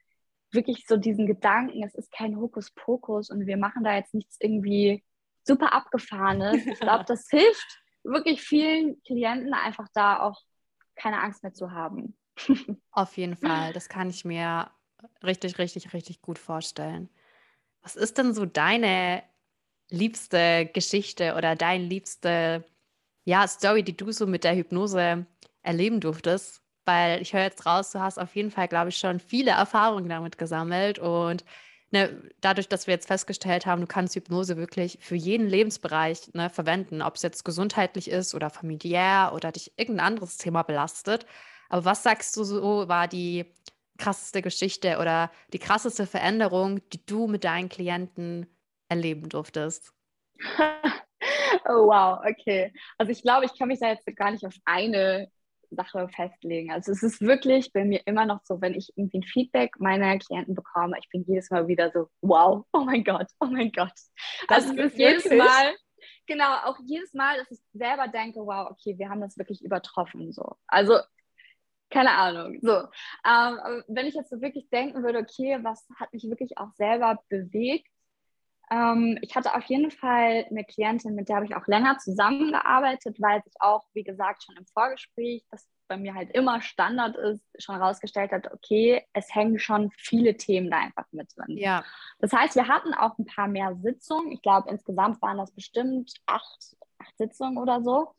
[0.52, 5.04] wirklich so diesen Gedanken, es ist kein Hokuspokus und wir machen da jetzt nichts irgendwie
[5.44, 6.66] super abgefahrenes.
[6.66, 10.40] Ich glaube, das hilft wirklich vielen Klienten einfach da auch
[10.94, 12.16] keine Angst mehr zu haben.
[12.90, 14.70] Auf jeden Fall, das kann ich mir
[15.22, 17.08] richtig, richtig, richtig gut vorstellen.
[17.82, 19.22] Was ist denn so deine
[19.90, 22.64] liebste Geschichte oder dein liebste
[23.24, 25.26] ja, Story, die du so mit der Hypnose
[25.62, 26.62] erleben durftest?
[26.86, 30.08] Weil ich höre jetzt raus, du hast auf jeden Fall, glaube ich, schon viele Erfahrungen
[30.08, 31.44] damit gesammelt und
[31.90, 36.50] ne, dadurch, dass wir jetzt festgestellt haben, du kannst Hypnose wirklich für jeden Lebensbereich ne,
[36.50, 41.26] verwenden, ob es jetzt gesundheitlich ist oder familiär oder dich irgendein anderes Thema belastet.
[41.68, 43.46] Aber was sagst du so, war die
[43.98, 48.46] krasseste Geschichte oder die krasseste Veränderung, die du mit deinen Klienten
[48.88, 49.92] erleben durftest?
[51.64, 52.72] oh, wow, okay.
[52.98, 55.30] Also ich glaube, ich kann mich da jetzt gar nicht auf eine
[55.70, 56.70] Sache festlegen.
[56.70, 60.18] Also es ist wirklich bei mir immer noch so, wenn ich irgendwie ein Feedback meiner
[60.18, 63.92] Klienten bekomme, ich bin jedes Mal wieder so, wow, oh mein Gott, oh mein Gott.
[64.48, 65.74] Das also es ist jedes Mal,
[66.26, 70.32] genau, auch jedes Mal, dass ich selber denke, wow, okay, wir haben das wirklich übertroffen.
[70.32, 70.56] So.
[70.66, 70.98] Also
[71.90, 72.58] keine Ahnung.
[72.62, 72.72] So,
[73.24, 77.22] ähm, wenn ich jetzt so wirklich denken würde, okay, was hat mich wirklich auch selber
[77.28, 77.88] bewegt,
[78.70, 83.20] ähm, ich hatte auf jeden Fall eine Klientin, mit der habe ich auch länger zusammengearbeitet,
[83.20, 87.44] weil sich auch, wie gesagt, schon im Vorgespräch, das bei mir halt immer Standard ist,
[87.58, 91.56] schon herausgestellt hat, okay, es hängen schon viele Themen da einfach mit drin.
[91.56, 91.84] Ja.
[92.18, 94.32] Das heißt, wir hatten auch ein paar mehr Sitzungen.
[94.32, 98.14] Ich glaube, insgesamt waren das bestimmt acht, acht Sitzungen oder so.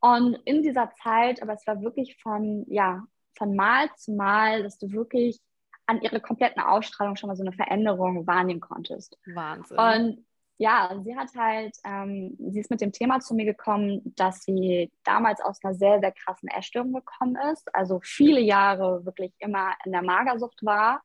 [0.00, 3.02] Und in dieser Zeit, aber es war wirklich von, ja,
[3.36, 5.40] von Mal zu Mal, dass du wirklich
[5.86, 9.18] an ihrer kompletten Ausstrahlung schon mal so eine Veränderung wahrnehmen konntest.
[9.26, 9.78] Wahnsinn.
[9.78, 10.26] Und
[10.58, 14.90] ja, sie hat halt, ähm, sie ist mit dem Thema zu mir gekommen, dass sie
[15.04, 19.92] damals aus einer sehr, sehr krassen Essstörung gekommen ist, also viele Jahre wirklich immer in
[19.92, 21.02] der Magersucht war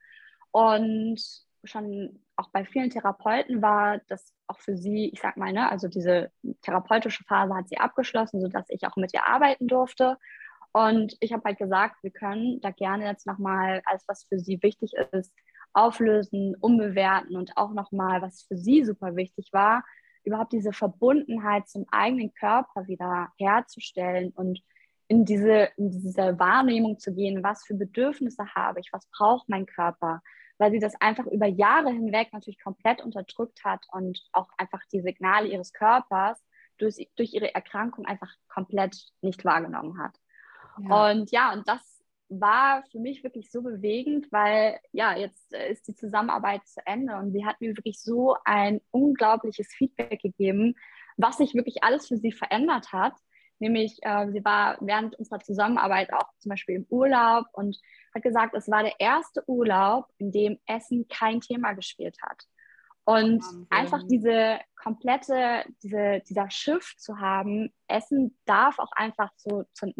[0.51, 1.21] und
[1.63, 5.87] schon auch bei vielen Therapeuten war das auch für sie, ich sag mal, ne, also
[5.87, 10.17] diese therapeutische Phase hat sie abgeschlossen, sodass ich auch mit ihr arbeiten durfte.
[10.73, 14.61] Und ich habe halt gesagt, wir können da gerne jetzt nochmal alles, was für sie
[14.61, 15.33] wichtig ist,
[15.73, 19.83] auflösen, umbewerten und auch nochmal, was für sie super wichtig war,
[20.23, 24.61] überhaupt diese Verbundenheit zum eigenen Körper wieder herzustellen und
[25.07, 29.65] in diese, in diese Wahrnehmung zu gehen, was für Bedürfnisse habe ich, was braucht mein
[29.65, 30.21] Körper,
[30.57, 35.01] weil sie das einfach über Jahre hinweg natürlich komplett unterdrückt hat und auch einfach die
[35.01, 36.41] Signale ihres Körpers
[36.77, 40.15] durch, durch ihre Erkrankung einfach komplett nicht wahrgenommen hat.
[40.79, 41.11] Ja.
[41.11, 45.87] Und ja, und das war für mich wirklich so bewegend, weil ja, jetzt äh, ist
[45.87, 50.75] die Zusammenarbeit zu Ende und sie hat mir wirklich so ein unglaubliches Feedback gegeben,
[51.17, 53.13] was sich wirklich alles für sie verändert hat.
[53.59, 57.77] Nämlich, äh, sie war während unserer Zusammenarbeit auch zum Beispiel im Urlaub und
[58.15, 62.43] hat gesagt, es war der erste Urlaub, in dem Essen kein Thema gespielt hat.
[63.03, 63.67] Und Wahnsinn.
[63.69, 69.91] einfach diese komplette, diese, dieser Shift zu haben, Essen darf auch einfach zu, zu,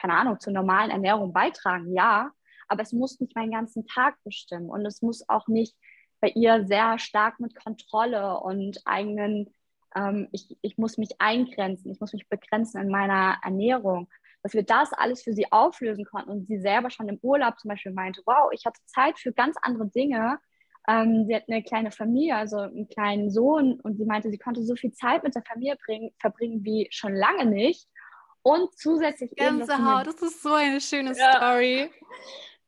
[0.00, 2.30] keine Ahnung, zur normalen Ernährung beitragen, ja,
[2.68, 5.76] aber es muss nicht meinen ganzen Tag bestimmen und es muss auch nicht
[6.20, 9.52] bei ihr sehr stark mit Kontrolle und eigenen,
[9.94, 14.08] ähm, ich, ich muss mich eingrenzen, ich muss mich begrenzen in meiner Ernährung,
[14.42, 17.70] dass wir das alles für sie auflösen konnten und sie selber schon im Urlaub zum
[17.70, 20.38] Beispiel meinte, wow, ich hatte Zeit für ganz andere Dinge
[20.88, 24.62] ähm, sie hat eine kleine Familie, also einen kleinen Sohn und sie meinte, sie konnte
[24.62, 27.88] so viel Zeit mit der Familie bringen, verbringen wie schon lange nicht.
[28.42, 31.36] Und zusätzlich Gänsehaut, das ist so eine schöne ja.
[31.36, 31.90] Story.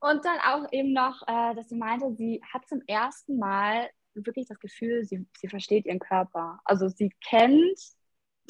[0.01, 4.47] Und dann auch eben noch, äh, dass sie meinte, sie hat zum ersten Mal wirklich
[4.47, 6.61] das Gefühl, sie, sie versteht ihren Körper.
[6.65, 7.79] Also sie kennt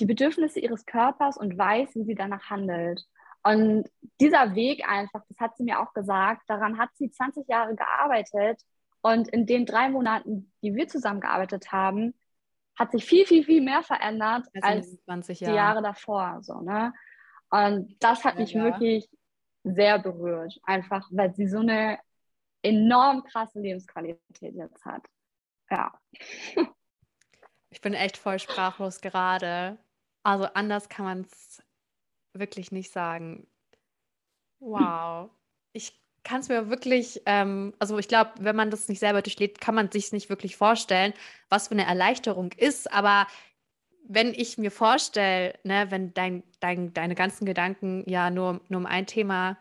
[0.00, 3.04] die Bedürfnisse ihres Körpers und weiß, wie sie danach handelt.
[3.44, 3.88] Und
[4.20, 8.60] dieser Weg einfach, das hat sie mir auch gesagt, daran hat sie 20 Jahre gearbeitet
[9.00, 12.14] und in den drei Monaten, die wir zusammengearbeitet haben,
[12.78, 16.38] hat sich viel, viel, viel mehr verändert als, als die Jahre davor.
[16.42, 16.94] So, ne?
[17.52, 18.64] Und das hat ja, mich ja.
[18.64, 19.08] wirklich
[19.62, 21.98] sehr berührt, einfach weil sie so eine
[22.62, 25.04] enorm krasse Lebensqualität jetzt hat.
[25.70, 25.92] Ja.
[27.70, 29.78] Ich bin echt voll sprachlos gerade.
[30.22, 31.62] Also anders kann man es
[32.32, 33.46] wirklich nicht sagen.
[34.58, 35.30] Wow.
[35.72, 39.60] Ich kann es mir wirklich, ähm, also ich glaube, wenn man das nicht selber durchlebt,
[39.60, 41.12] kann man sich nicht wirklich vorstellen,
[41.48, 42.90] was für eine Erleichterung ist.
[42.92, 43.26] Aber
[44.08, 48.86] wenn ich mir vorstelle, ne, wenn dein, dein, deine ganzen Gedanken ja nur, nur um
[48.86, 49.56] ein Thema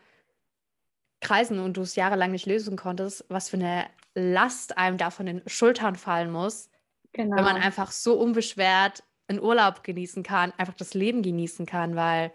[1.22, 5.26] kreisen und du es jahrelang nicht lösen konntest, was für eine Last einem da von
[5.26, 6.70] den Schultern fallen muss,
[7.14, 7.38] genau.
[7.38, 12.34] wenn man einfach so unbeschwert einen Urlaub genießen kann, einfach das Leben genießen kann, weil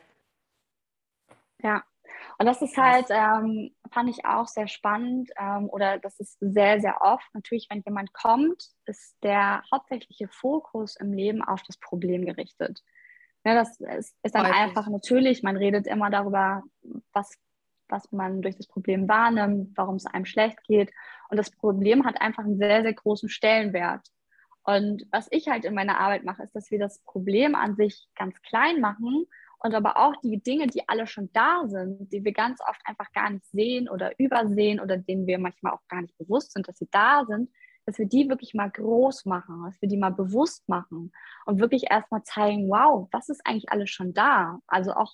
[1.63, 1.85] ja,
[2.39, 6.81] und das ist halt, ähm, fand ich auch sehr spannend ähm, oder das ist sehr,
[6.81, 7.27] sehr oft.
[7.33, 12.83] Natürlich, wenn jemand kommt, ist der hauptsächliche Fokus im Leben auf das Problem gerichtet.
[13.45, 14.57] Ja, das ist, ist dann Häufig.
[14.57, 16.63] einfach natürlich, man redet immer darüber,
[17.13, 17.39] was,
[17.89, 20.91] was man durch das Problem wahrnimmt, warum es einem schlecht geht.
[21.31, 24.07] Und das Problem hat einfach einen sehr, sehr großen Stellenwert.
[24.63, 28.09] Und was ich halt in meiner Arbeit mache, ist, dass wir das Problem an sich
[28.17, 29.27] ganz klein machen
[29.67, 33.11] und aber auch die Dinge, die alle schon da sind, die wir ganz oft einfach
[33.13, 36.79] gar nicht sehen oder übersehen oder denen wir manchmal auch gar nicht bewusst sind, dass
[36.79, 37.51] sie da sind,
[37.85, 41.13] dass wir die wirklich mal groß machen, dass wir die mal bewusst machen
[41.47, 44.61] und wirklich erstmal zeigen, wow, was ist eigentlich alles schon da?
[44.69, 45.13] Also auch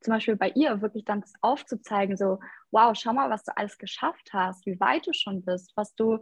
[0.00, 2.40] zum Beispiel bei ihr wirklich dann aufzuzeigen, so,
[2.70, 6.18] wow, schau mal, was du alles geschafft hast, wie weit du schon bist, was du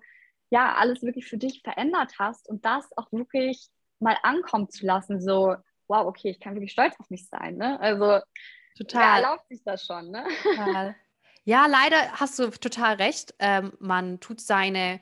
[0.51, 3.69] ja alles wirklich für dich verändert hast und das auch wirklich
[3.99, 5.57] mal ankommen zu lassen, so,
[5.93, 7.57] wow, okay, ich kann wirklich stolz auf mich sein.
[7.57, 7.79] Ne?
[7.81, 8.21] Also
[8.77, 9.01] total.
[9.01, 10.25] wer erlaubt sich das schon, ne?
[10.43, 10.97] Total.
[11.45, 13.35] Ja, leider hast du total recht.
[13.41, 15.01] Ähm, man tut seine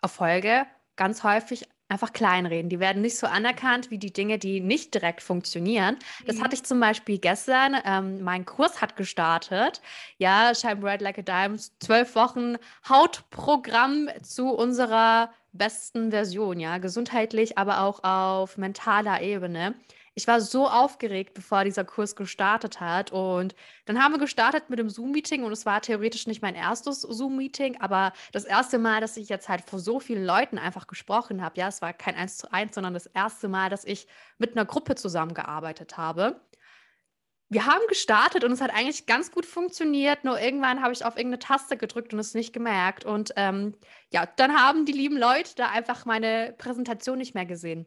[0.00, 2.68] Erfolge ganz häufig einfach kleinreden.
[2.68, 5.98] Die werden nicht so anerkannt wie die Dinge, die nicht direkt funktionieren.
[6.26, 6.44] Das mhm.
[6.44, 7.76] hatte ich zum Beispiel gestern.
[7.84, 9.82] Ähm, mein Kurs hat gestartet.
[10.16, 11.82] Ja, Shine Bright Like a Diamond.
[11.82, 12.56] Zwölf Wochen
[12.88, 16.60] Hautprogramm zu unserer besten Version.
[16.60, 19.74] Ja, gesundheitlich, aber auch auf mentaler Ebene
[20.14, 23.12] ich war so aufgeregt, bevor dieser Kurs gestartet hat.
[23.12, 23.54] Und
[23.86, 27.80] dann haben wir gestartet mit dem Zoom-Meeting und es war theoretisch nicht mein erstes Zoom-Meeting,
[27.80, 31.58] aber das erste Mal, dass ich jetzt halt vor so vielen Leuten einfach gesprochen habe.
[31.58, 34.06] Ja, es war kein Eins zu eins, sondern das erste Mal, dass ich
[34.38, 36.40] mit einer Gruppe zusammengearbeitet habe.
[37.52, 40.22] Wir haben gestartet und es hat eigentlich ganz gut funktioniert.
[40.22, 43.04] Nur irgendwann habe ich auf irgendeine Taste gedrückt und es nicht gemerkt.
[43.04, 43.74] Und ähm,
[44.12, 47.86] ja, dann haben die lieben Leute da einfach meine Präsentation nicht mehr gesehen.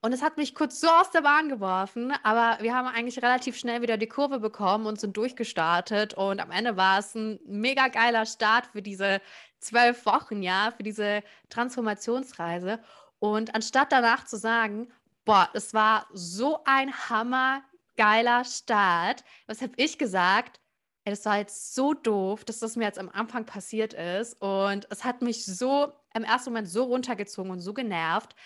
[0.00, 3.58] Und es hat mich kurz so aus der Bahn geworfen, aber wir haben eigentlich relativ
[3.58, 6.14] schnell wieder die Kurve bekommen und sind durchgestartet.
[6.14, 9.20] Und am Ende war es ein mega geiler Start für diese
[9.58, 12.78] zwölf Wochen, ja, für diese Transformationsreise.
[13.18, 14.88] Und anstatt danach zu sagen,
[15.24, 20.60] boah, es war so ein hammergeiler Start, was habe ich gesagt?
[21.04, 24.40] Ey, das war jetzt so doof, dass das mir jetzt am Anfang passiert ist.
[24.40, 28.36] Und es hat mich so im ersten Moment so runtergezogen und so genervt,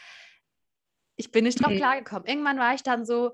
[1.17, 1.79] ich bin nicht drauf okay.
[1.79, 2.27] klargekommen.
[2.27, 3.33] Irgendwann war ich dann so,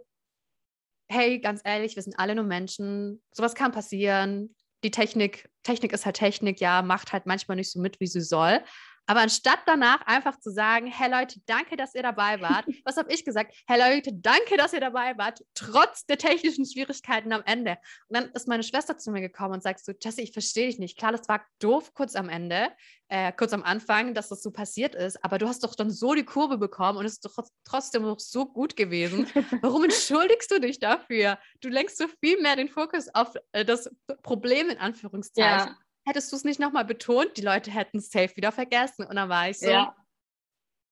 [1.11, 3.23] hey, ganz ehrlich, wir sind alle nur Menschen.
[3.33, 4.55] Sowas kann passieren.
[4.85, 8.21] Die Technik, Technik ist halt Technik, ja, macht halt manchmal nicht so mit, wie sie
[8.21, 8.63] soll.
[9.09, 13.11] Aber anstatt danach einfach zu sagen, hey Leute, danke, dass ihr dabei wart, was habe
[13.11, 13.57] ich gesagt?
[13.67, 17.79] Hey Leute, danke, dass ihr dabei wart, trotz der technischen Schwierigkeiten am Ende.
[18.09, 20.79] Und dann ist meine Schwester zu mir gekommen und sagt so, Jesse, ich verstehe dich
[20.79, 20.99] nicht.
[20.99, 22.69] Klar, das war doof kurz am Ende,
[23.09, 26.13] äh, kurz am Anfang, dass das so passiert ist, aber du hast doch dann so
[26.13, 29.27] die Kurve bekommen und es ist doch trotzdem noch so gut gewesen.
[29.63, 31.39] Warum entschuldigst du dich dafür?
[31.63, 33.91] Du lenkst so viel mehr den Fokus auf äh, das
[34.23, 35.69] Problem in Anführungszeichen.
[35.69, 39.05] Ja hättest du es nicht nochmal betont, die Leute hätten es safe wieder vergessen.
[39.07, 39.95] Und dann war ich so, ja.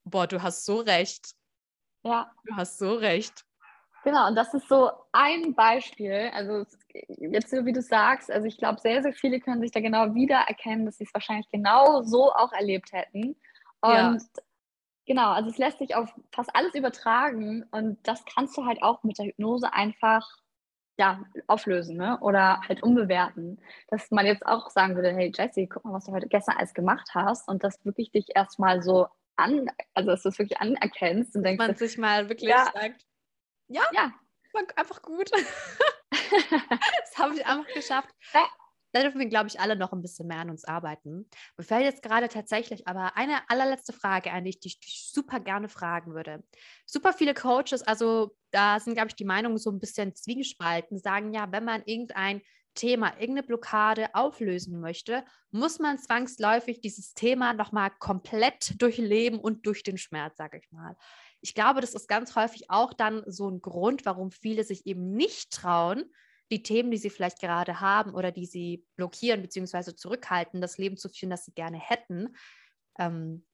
[0.05, 1.35] boah, du hast so recht.
[2.05, 2.31] Ja.
[2.45, 3.45] Du hast so recht.
[4.05, 6.31] Genau, und das ist so ein Beispiel.
[6.33, 6.65] Also
[7.09, 10.15] jetzt so wie du sagst, also ich glaube, sehr, sehr viele können sich da genau
[10.15, 13.35] wiedererkennen, dass sie es wahrscheinlich genau so auch erlebt hätten.
[13.81, 14.43] Und ja.
[15.07, 19.03] genau, also es lässt sich auf fast alles übertragen und das kannst du halt auch
[19.03, 20.25] mit der Hypnose einfach
[20.99, 22.19] ja, auflösen ne?
[22.21, 23.59] oder halt umbewerten.
[23.89, 26.75] Dass man jetzt auch sagen würde, hey Jesse, guck mal, was du heute gestern alles
[26.75, 29.07] gemacht hast und das wirklich dich erstmal so
[29.37, 31.59] an, also dass du es wirklich anerkennst und denkst.
[31.59, 33.05] Man sich mal wirklich ja, sagt,
[33.69, 34.13] ja, ja.
[34.77, 35.31] einfach gut.
[36.11, 38.09] das habe ich einfach geschafft.
[38.33, 38.47] Ja
[38.97, 41.29] da dürfen wir, glaube ich, alle noch ein bisschen mehr an uns arbeiten.
[41.59, 45.69] Mir fällt jetzt gerade tatsächlich aber eine allerletzte Frage ein, die ich dich super gerne
[45.69, 46.43] fragen würde.
[46.87, 51.35] Super viele Coaches, also da sind, glaube ich, die Meinungen so ein bisschen zwiegespalten, sagen
[51.35, 52.41] ja, wenn man irgendein
[52.75, 59.83] Thema, irgendeine Blockade auflösen möchte, muss man zwangsläufig dieses Thema nochmal komplett durchleben und durch
[59.83, 60.97] den Schmerz, sage ich mal.
[61.43, 65.13] Ich glaube, das ist ganz häufig auch dann so ein Grund, warum viele sich eben
[65.13, 66.05] nicht trauen,
[66.51, 69.95] die Themen, die sie vielleicht gerade haben oder die sie blockieren bzw.
[69.95, 72.37] zurückhalten, das Leben zu führen, das sie gerne hätten,
[72.99, 73.45] ähm,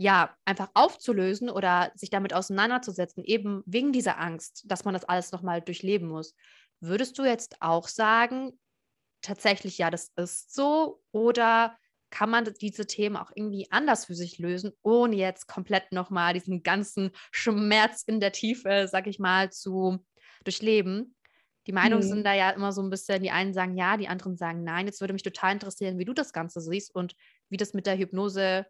[0.00, 5.32] ja, einfach aufzulösen oder sich damit auseinanderzusetzen, eben wegen dieser Angst, dass man das alles
[5.32, 6.34] nochmal durchleben muss.
[6.80, 8.58] Würdest du jetzt auch sagen,
[9.22, 11.76] tatsächlich ja, das ist so oder
[12.10, 16.62] kann man diese Themen auch irgendwie anders für sich lösen, ohne jetzt komplett nochmal diesen
[16.62, 20.04] ganzen Schmerz in der Tiefe, sag ich mal, zu
[20.44, 21.14] durchleben?
[21.68, 22.08] Die Meinungen mhm.
[22.08, 24.86] sind da ja immer so ein bisschen, die einen sagen ja, die anderen sagen nein.
[24.86, 27.14] Jetzt würde mich total interessieren, wie du das Ganze siehst und
[27.50, 28.66] wie das mit der Hypnose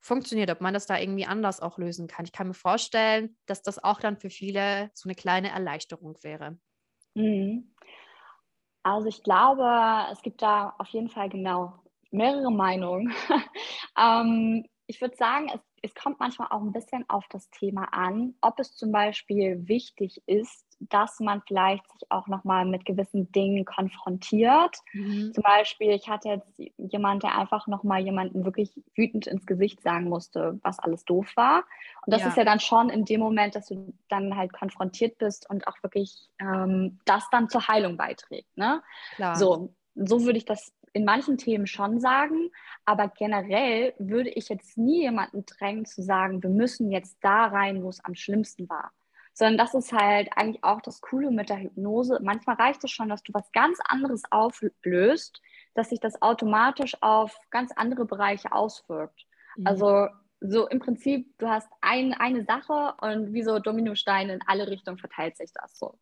[0.00, 2.24] funktioniert, ob man das da irgendwie anders auch lösen kann.
[2.24, 6.58] Ich kann mir vorstellen, dass das auch dann für viele so eine kleine Erleichterung wäre.
[7.14, 7.74] Mhm.
[8.82, 9.64] Also ich glaube,
[10.10, 11.74] es gibt da auf jeden Fall genau
[12.10, 13.14] mehrere Meinungen.
[13.98, 18.34] ähm, ich würde sagen, es, es kommt manchmal auch ein bisschen auf das Thema an,
[18.40, 23.64] ob es zum Beispiel wichtig ist, dass man vielleicht sich auch nochmal mit gewissen Dingen
[23.64, 24.76] konfrontiert.
[24.92, 25.32] Mhm.
[25.34, 30.08] Zum Beispiel, ich hatte jetzt jemand, der einfach nochmal jemanden wirklich wütend ins Gesicht sagen
[30.08, 31.64] musste, was alles doof war.
[32.06, 32.28] Und das ja.
[32.28, 35.82] ist ja dann schon in dem Moment, dass du dann halt konfrontiert bist und auch
[35.82, 38.56] wirklich ähm, das dann zur Heilung beiträgt.
[38.56, 38.82] Ne?
[39.16, 39.36] Klar.
[39.36, 42.50] So, so würde ich das in manchen Themen schon sagen,
[42.84, 47.82] aber generell würde ich jetzt nie jemanden drängen zu sagen, wir müssen jetzt da rein,
[47.82, 48.92] wo es am schlimmsten war
[49.34, 52.18] sondern das ist halt eigentlich auch das Coole mit der Hypnose.
[52.22, 55.40] Manchmal reicht es schon, dass du was ganz anderes auflöst,
[55.74, 59.26] dass sich das automatisch auf ganz andere Bereiche auswirkt.
[59.56, 59.66] Mhm.
[59.66, 60.08] Also
[60.40, 64.98] so im Prinzip, du hast ein, eine Sache und wie so Dominosteine in alle Richtungen
[64.98, 65.98] verteilt sich das so.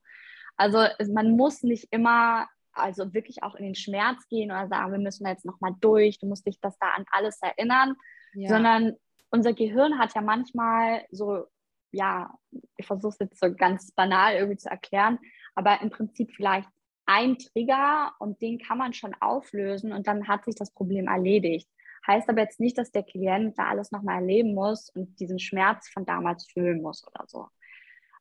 [0.56, 2.48] Also man muss nicht immer,
[2.80, 6.26] also wirklich auch in den Schmerz gehen oder sagen, wir müssen jetzt nochmal durch, du
[6.26, 7.94] musst dich das da an alles erinnern,
[8.34, 8.48] ja.
[8.48, 8.94] sondern
[9.30, 11.46] unser Gehirn hat ja manchmal so
[11.92, 12.32] ja,
[12.76, 15.18] ich versuche es jetzt so ganz banal irgendwie zu erklären,
[15.54, 16.68] aber im Prinzip vielleicht
[17.06, 21.68] ein Trigger und den kann man schon auflösen und dann hat sich das Problem erledigt.
[22.06, 25.88] Heißt aber jetzt nicht, dass der Klient da alles nochmal erleben muss und diesen Schmerz
[25.88, 27.48] von damals fühlen muss oder so.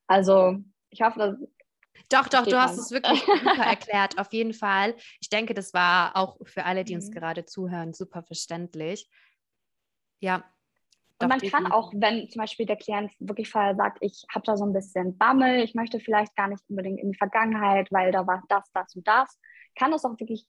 [0.08, 0.58] Also
[0.90, 1.38] ich hoffe,
[2.10, 4.96] Doch, doch, du hast es wirklich super erklärt, auf jeden Fall.
[5.20, 7.02] Ich denke, das war auch für alle, die mhm.
[7.02, 9.10] uns gerade zuhören, super verständlich.
[10.20, 10.44] Ja,
[11.22, 14.56] und man kann auch, wenn zum Beispiel der Klient wirklich vorher sagt, ich habe da
[14.56, 18.26] so ein bisschen Bammel, ich möchte vielleicht gar nicht unbedingt in die Vergangenheit, weil da
[18.26, 19.38] war das, das und das,
[19.76, 20.48] kann das auch wirklich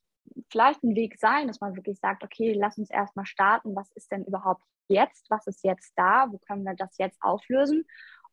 [0.49, 4.13] vielleicht ein Weg sein, dass man wirklich sagt, okay, lass uns erstmal starten, was ist
[4.13, 7.85] denn überhaupt jetzt, was ist jetzt da, wo können wir das jetzt auflösen?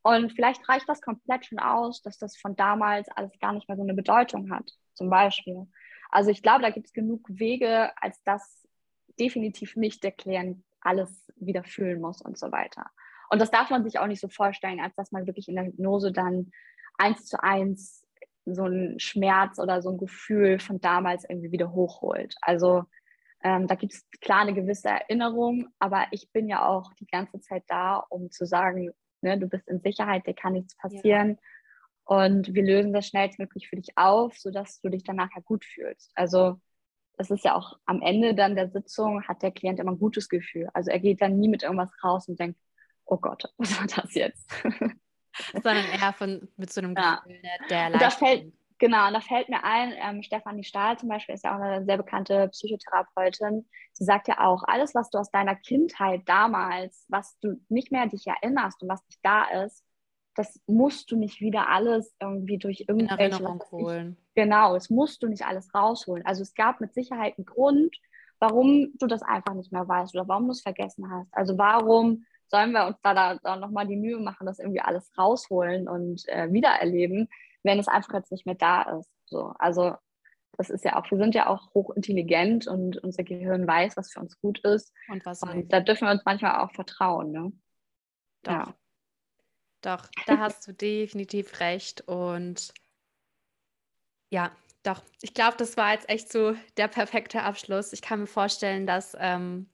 [0.07, 3.75] Und vielleicht reicht das komplett schon aus, dass das von damals alles gar nicht mehr
[3.75, 5.67] so eine Bedeutung hat, zum Beispiel.
[6.09, 8.65] Also ich glaube, da gibt es genug Wege, als dass
[9.19, 12.85] definitiv nicht der Klient alles wieder fühlen muss und so weiter.
[13.29, 15.65] Und das darf man sich auch nicht so vorstellen, als dass man wirklich in der
[15.65, 16.51] Hypnose dann
[16.97, 18.07] eins zu eins
[18.45, 22.33] so einen Schmerz oder so ein Gefühl von damals irgendwie wieder hochholt.
[22.39, 22.85] Also
[23.43, 27.41] ähm, da gibt es klar eine gewisse Erinnerung, aber ich bin ja auch die ganze
[27.41, 31.29] Zeit da, um zu sagen, ne, du bist in Sicherheit, dir kann nichts passieren.
[31.29, 31.37] Ja.
[32.05, 36.11] Und wir lösen das schnellstmöglich für dich auf, sodass du dich dann nachher gut fühlst.
[36.15, 36.59] Also
[37.17, 40.29] das ist ja auch am Ende dann der Sitzung, hat der Klient immer ein gutes
[40.29, 40.69] Gefühl.
[40.73, 42.59] Also er geht dann nie mit irgendwas raus und denkt,
[43.05, 44.49] oh Gott, was war das jetzt?
[45.53, 47.21] Sondern eher von, mit so einem ja.
[47.25, 48.53] Gefühl der Erleichterung.
[48.79, 51.83] Genau, und da fällt mir ein, ähm, Stefanie Stahl zum Beispiel ist ja auch eine
[51.85, 53.67] sehr bekannte Psychotherapeutin.
[53.93, 58.05] Sie sagt ja auch, alles, was du aus deiner Kindheit damals, was du nicht mehr
[58.07, 59.83] dich erinnerst und was nicht da ist,
[60.35, 64.17] das musst du nicht wieder alles irgendwie durch irgendwelche Erinnerung holen.
[64.35, 66.23] Genau, es musst du nicht alles rausholen.
[66.27, 67.97] Also es gab mit Sicherheit einen Grund,
[68.39, 71.33] warum du das einfach nicht mehr weißt oder warum du es vergessen hast.
[71.33, 75.11] Also warum sollen wir uns da, da, da nochmal die Mühe machen, das irgendwie alles
[75.17, 77.29] rausholen und äh, wiedererleben,
[77.67, 79.09] wenn es einfach jetzt nicht mehr da ist.
[79.25, 79.95] So, also
[80.57, 84.19] das ist ja auch, wir sind ja auch hochintelligent und unser Gehirn weiß, was für
[84.19, 84.91] uns gut ist.
[85.07, 87.31] Und was und da dürfen wir uns manchmal auch vertrauen.
[87.31, 87.51] Ne?
[88.43, 88.51] Doch.
[88.51, 88.75] Ja.
[89.81, 92.01] Doch, da hast du definitiv recht.
[92.01, 92.73] Und
[94.31, 94.51] ja,
[94.81, 97.93] doch, ich glaube, das war jetzt echt so der perfekte Abschluss.
[97.93, 99.69] Ich kann mir vorstellen, dass ähm,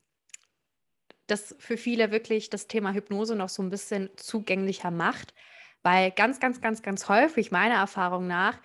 [1.27, 5.33] das für viele wirklich das Thema Hypnose noch so ein bisschen zugänglicher macht,
[5.83, 8.59] weil ganz, ganz, ganz, ganz häufig, meiner Erfahrung nach,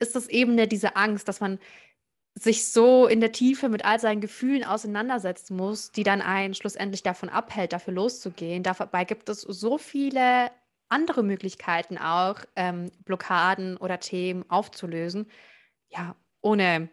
[0.00, 1.58] ist das eben diese Angst, dass man
[2.34, 7.02] sich so in der Tiefe mit all seinen Gefühlen auseinandersetzen muss, die dann einen schlussendlich
[7.02, 8.62] davon abhält, dafür loszugehen.
[8.62, 10.50] Dabei gibt es so viele
[10.88, 15.26] andere Möglichkeiten auch, ähm, Blockaden oder Themen aufzulösen.
[15.88, 16.88] Ja, ohne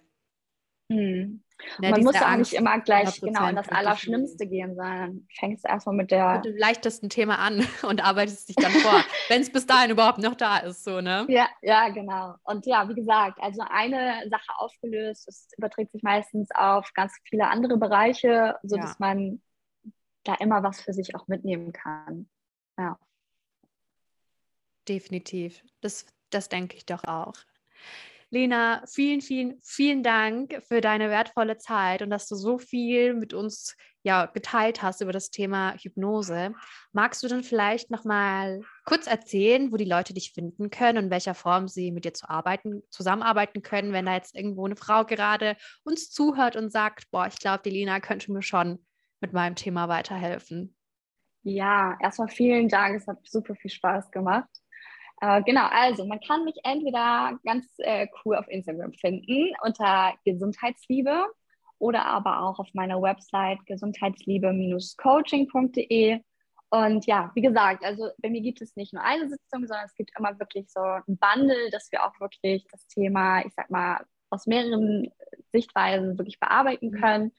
[0.91, 1.41] hm.
[1.79, 5.65] Ne, man muss ja auch nicht immer gleich genau in das Allerschlimmste gehen, sondern fängst
[5.65, 9.51] erstmal mit der mit dem leichtesten Thema an und arbeitest dich dann vor, wenn es
[9.51, 11.25] bis dahin überhaupt noch da ist, so, ne?
[11.29, 12.35] Ja, ja, genau.
[12.43, 17.49] Und ja, wie gesagt, also eine Sache aufgelöst, es überträgt sich meistens auf ganz viele
[17.49, 18.95] andere Bereiche, sodass ja.
[18.99, 19.41] man
[20.23, 22.29] da immer was für sich auch mitnehmen kann.
[22.77, 22.99] Ja.
[24.87, 25.63] Definitiv.
[25.81, 27.33] Das, das denke ich doch auch.
[28.29, 33.33] Lena, vielen, vielen, vielen Dank für deine wertvolle Zeit und dass du so viel mit
[33.33, 36.53] uns ja, geteilt hast über das Thema Hypnose.
[36.91, 41.03] Magst du dann vielleicht noch mal kurz erzählen, wo die Leute dich finden können und
[41.05, 44.75] in welcher Form sie mit dir zu arbeiten, zusammenarbeiten können, wenn da jetzt irgendwo eine
[44.75, 48.85] Frau gerade uns zuhört und sagt, boah, ich glaube, die Lena könnte mir schon
[49.19, 50.75] mit meinem Thema weiterhelfen?
[51.43, 52.97] Ja, erstmal vielen Dank.
[52.97, 54.49] Es hat super viel Spaß gemacht.
[55.21, 61.25] Äh, genau, also man kann mich entweder ganz äh, cool auf Instagram finden unter Gesundheitsliebe
[61.79, 66.21] oder aber auch auf meiner Website gesundheitsliebe-coaching.de.
[66.69, 69.95] Und ja, wie gesagt, also bei mir gibt es nicht nur eine Sitzung, sondern es
[69.95, 74.05] gibt immer wirklich so ein Bundle, dass wir auch wirklich das Thema, ich sag mal,
[74.29, 75.09] aus mehreren
[75.53, 76.99] Sichtweisen wirklich bearbeiten mhm.
[76.99, 77.31] können.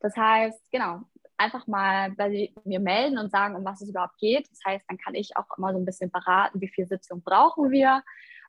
[0.00, 1.00] Das heißt, genau,
[1.36, 4.50] einfach mal bei mir melden und sagen, um was es überhaupt geht.
[4.50, 7.70] Das heißt, dann kann ich auch immer so ein bisschen beraten, wie viel Sitzung brauchen
[7.70, 8.02] wir.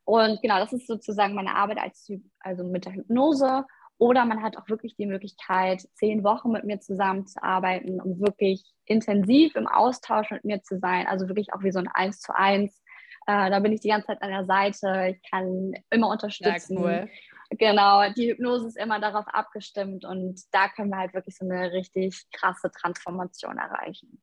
[0.03, 3.65] Und genau, das ist sozusagen meine Arbeit als also mit der Hypnose.
[3.97, 9.55] Oder man hat auch wirklich die Möglichkeit, zehn Wochen mit mir zusammenzuarbeiten, um wirklich intensiv
[9.55, 11.07] im Austausch mit mir zu sein.
[11.07, 12.81] Also wirklich auch wie so ein Eins zu eins.
[13.25, 15.15] Äh, da bin ich die ganze Zeit an der Seite.
[15.15, 16.75] Ich kann immer unterstützen.
[16.75, 17.09] Ja, cool.
[17.57, 21.71] Genau, die Hypnose ist immer darauf abgestimmt und da können wir halt wirklich so eine
[21.71, 24.21] richtig krasse Transformation erreichen.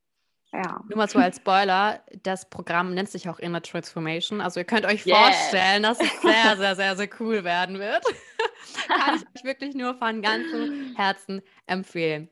[0.52, 0.82] Ja.
[0.86, 4.42] Nur mal so als Spoiler, das Programm nennt sich auch Inner Transformation.
[4.42, 5.16] Also ihr könnt euch yes.
[5.16, 8.04] vorstellen, dass es sehr, sehr, sehr, sehr cool werden wird.
[8.86, 12.28] Kann ich euch wirklich nur von ganzem Herzen empfehlen.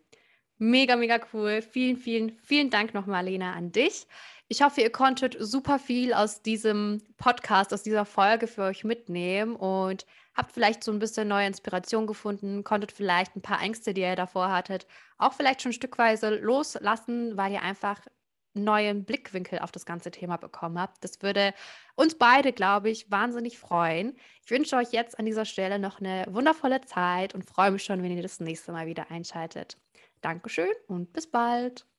[0.59, 1.63] Mega, mega cool.
[1.63, 4.07] Vielen, vielen, vielen Dank nochmal, Lena, an dich.
[4.49, 9.57] Ich hoffe, ihr konntet super viel aus diesem Podcast, aus dieser Folge für euch mitnehmen
[9.57, 10.05] und
[10.41, 14.17] habt vielleicht so ein bisschen neue Inspiration gefunden, konntet vielleicht ein paar Ängste, die ihr
[14.17, 14.87] davor hattet,
[15.19, 18.01] auch vielleicht schon stückweise loslassen, weil ihr einfach
[18.55, 21.05] einen neuen Blickwinkel auf das ganze Thema bekommen habt.
[21.05, 21.53] Das würde
[21.95, 24.17] uns beide, glaube ich, wahnsinnig freuen.
[24.45, 28.03] Ich wünsche euch jetzt an dieser Stelle noch eine wundervolle Zeit und freue mich schon,
[28.03, 29.77] wenn ihr das nächste Mal wieder einschaltet.
[30.23, 31.90] Dankeschön und bis bald.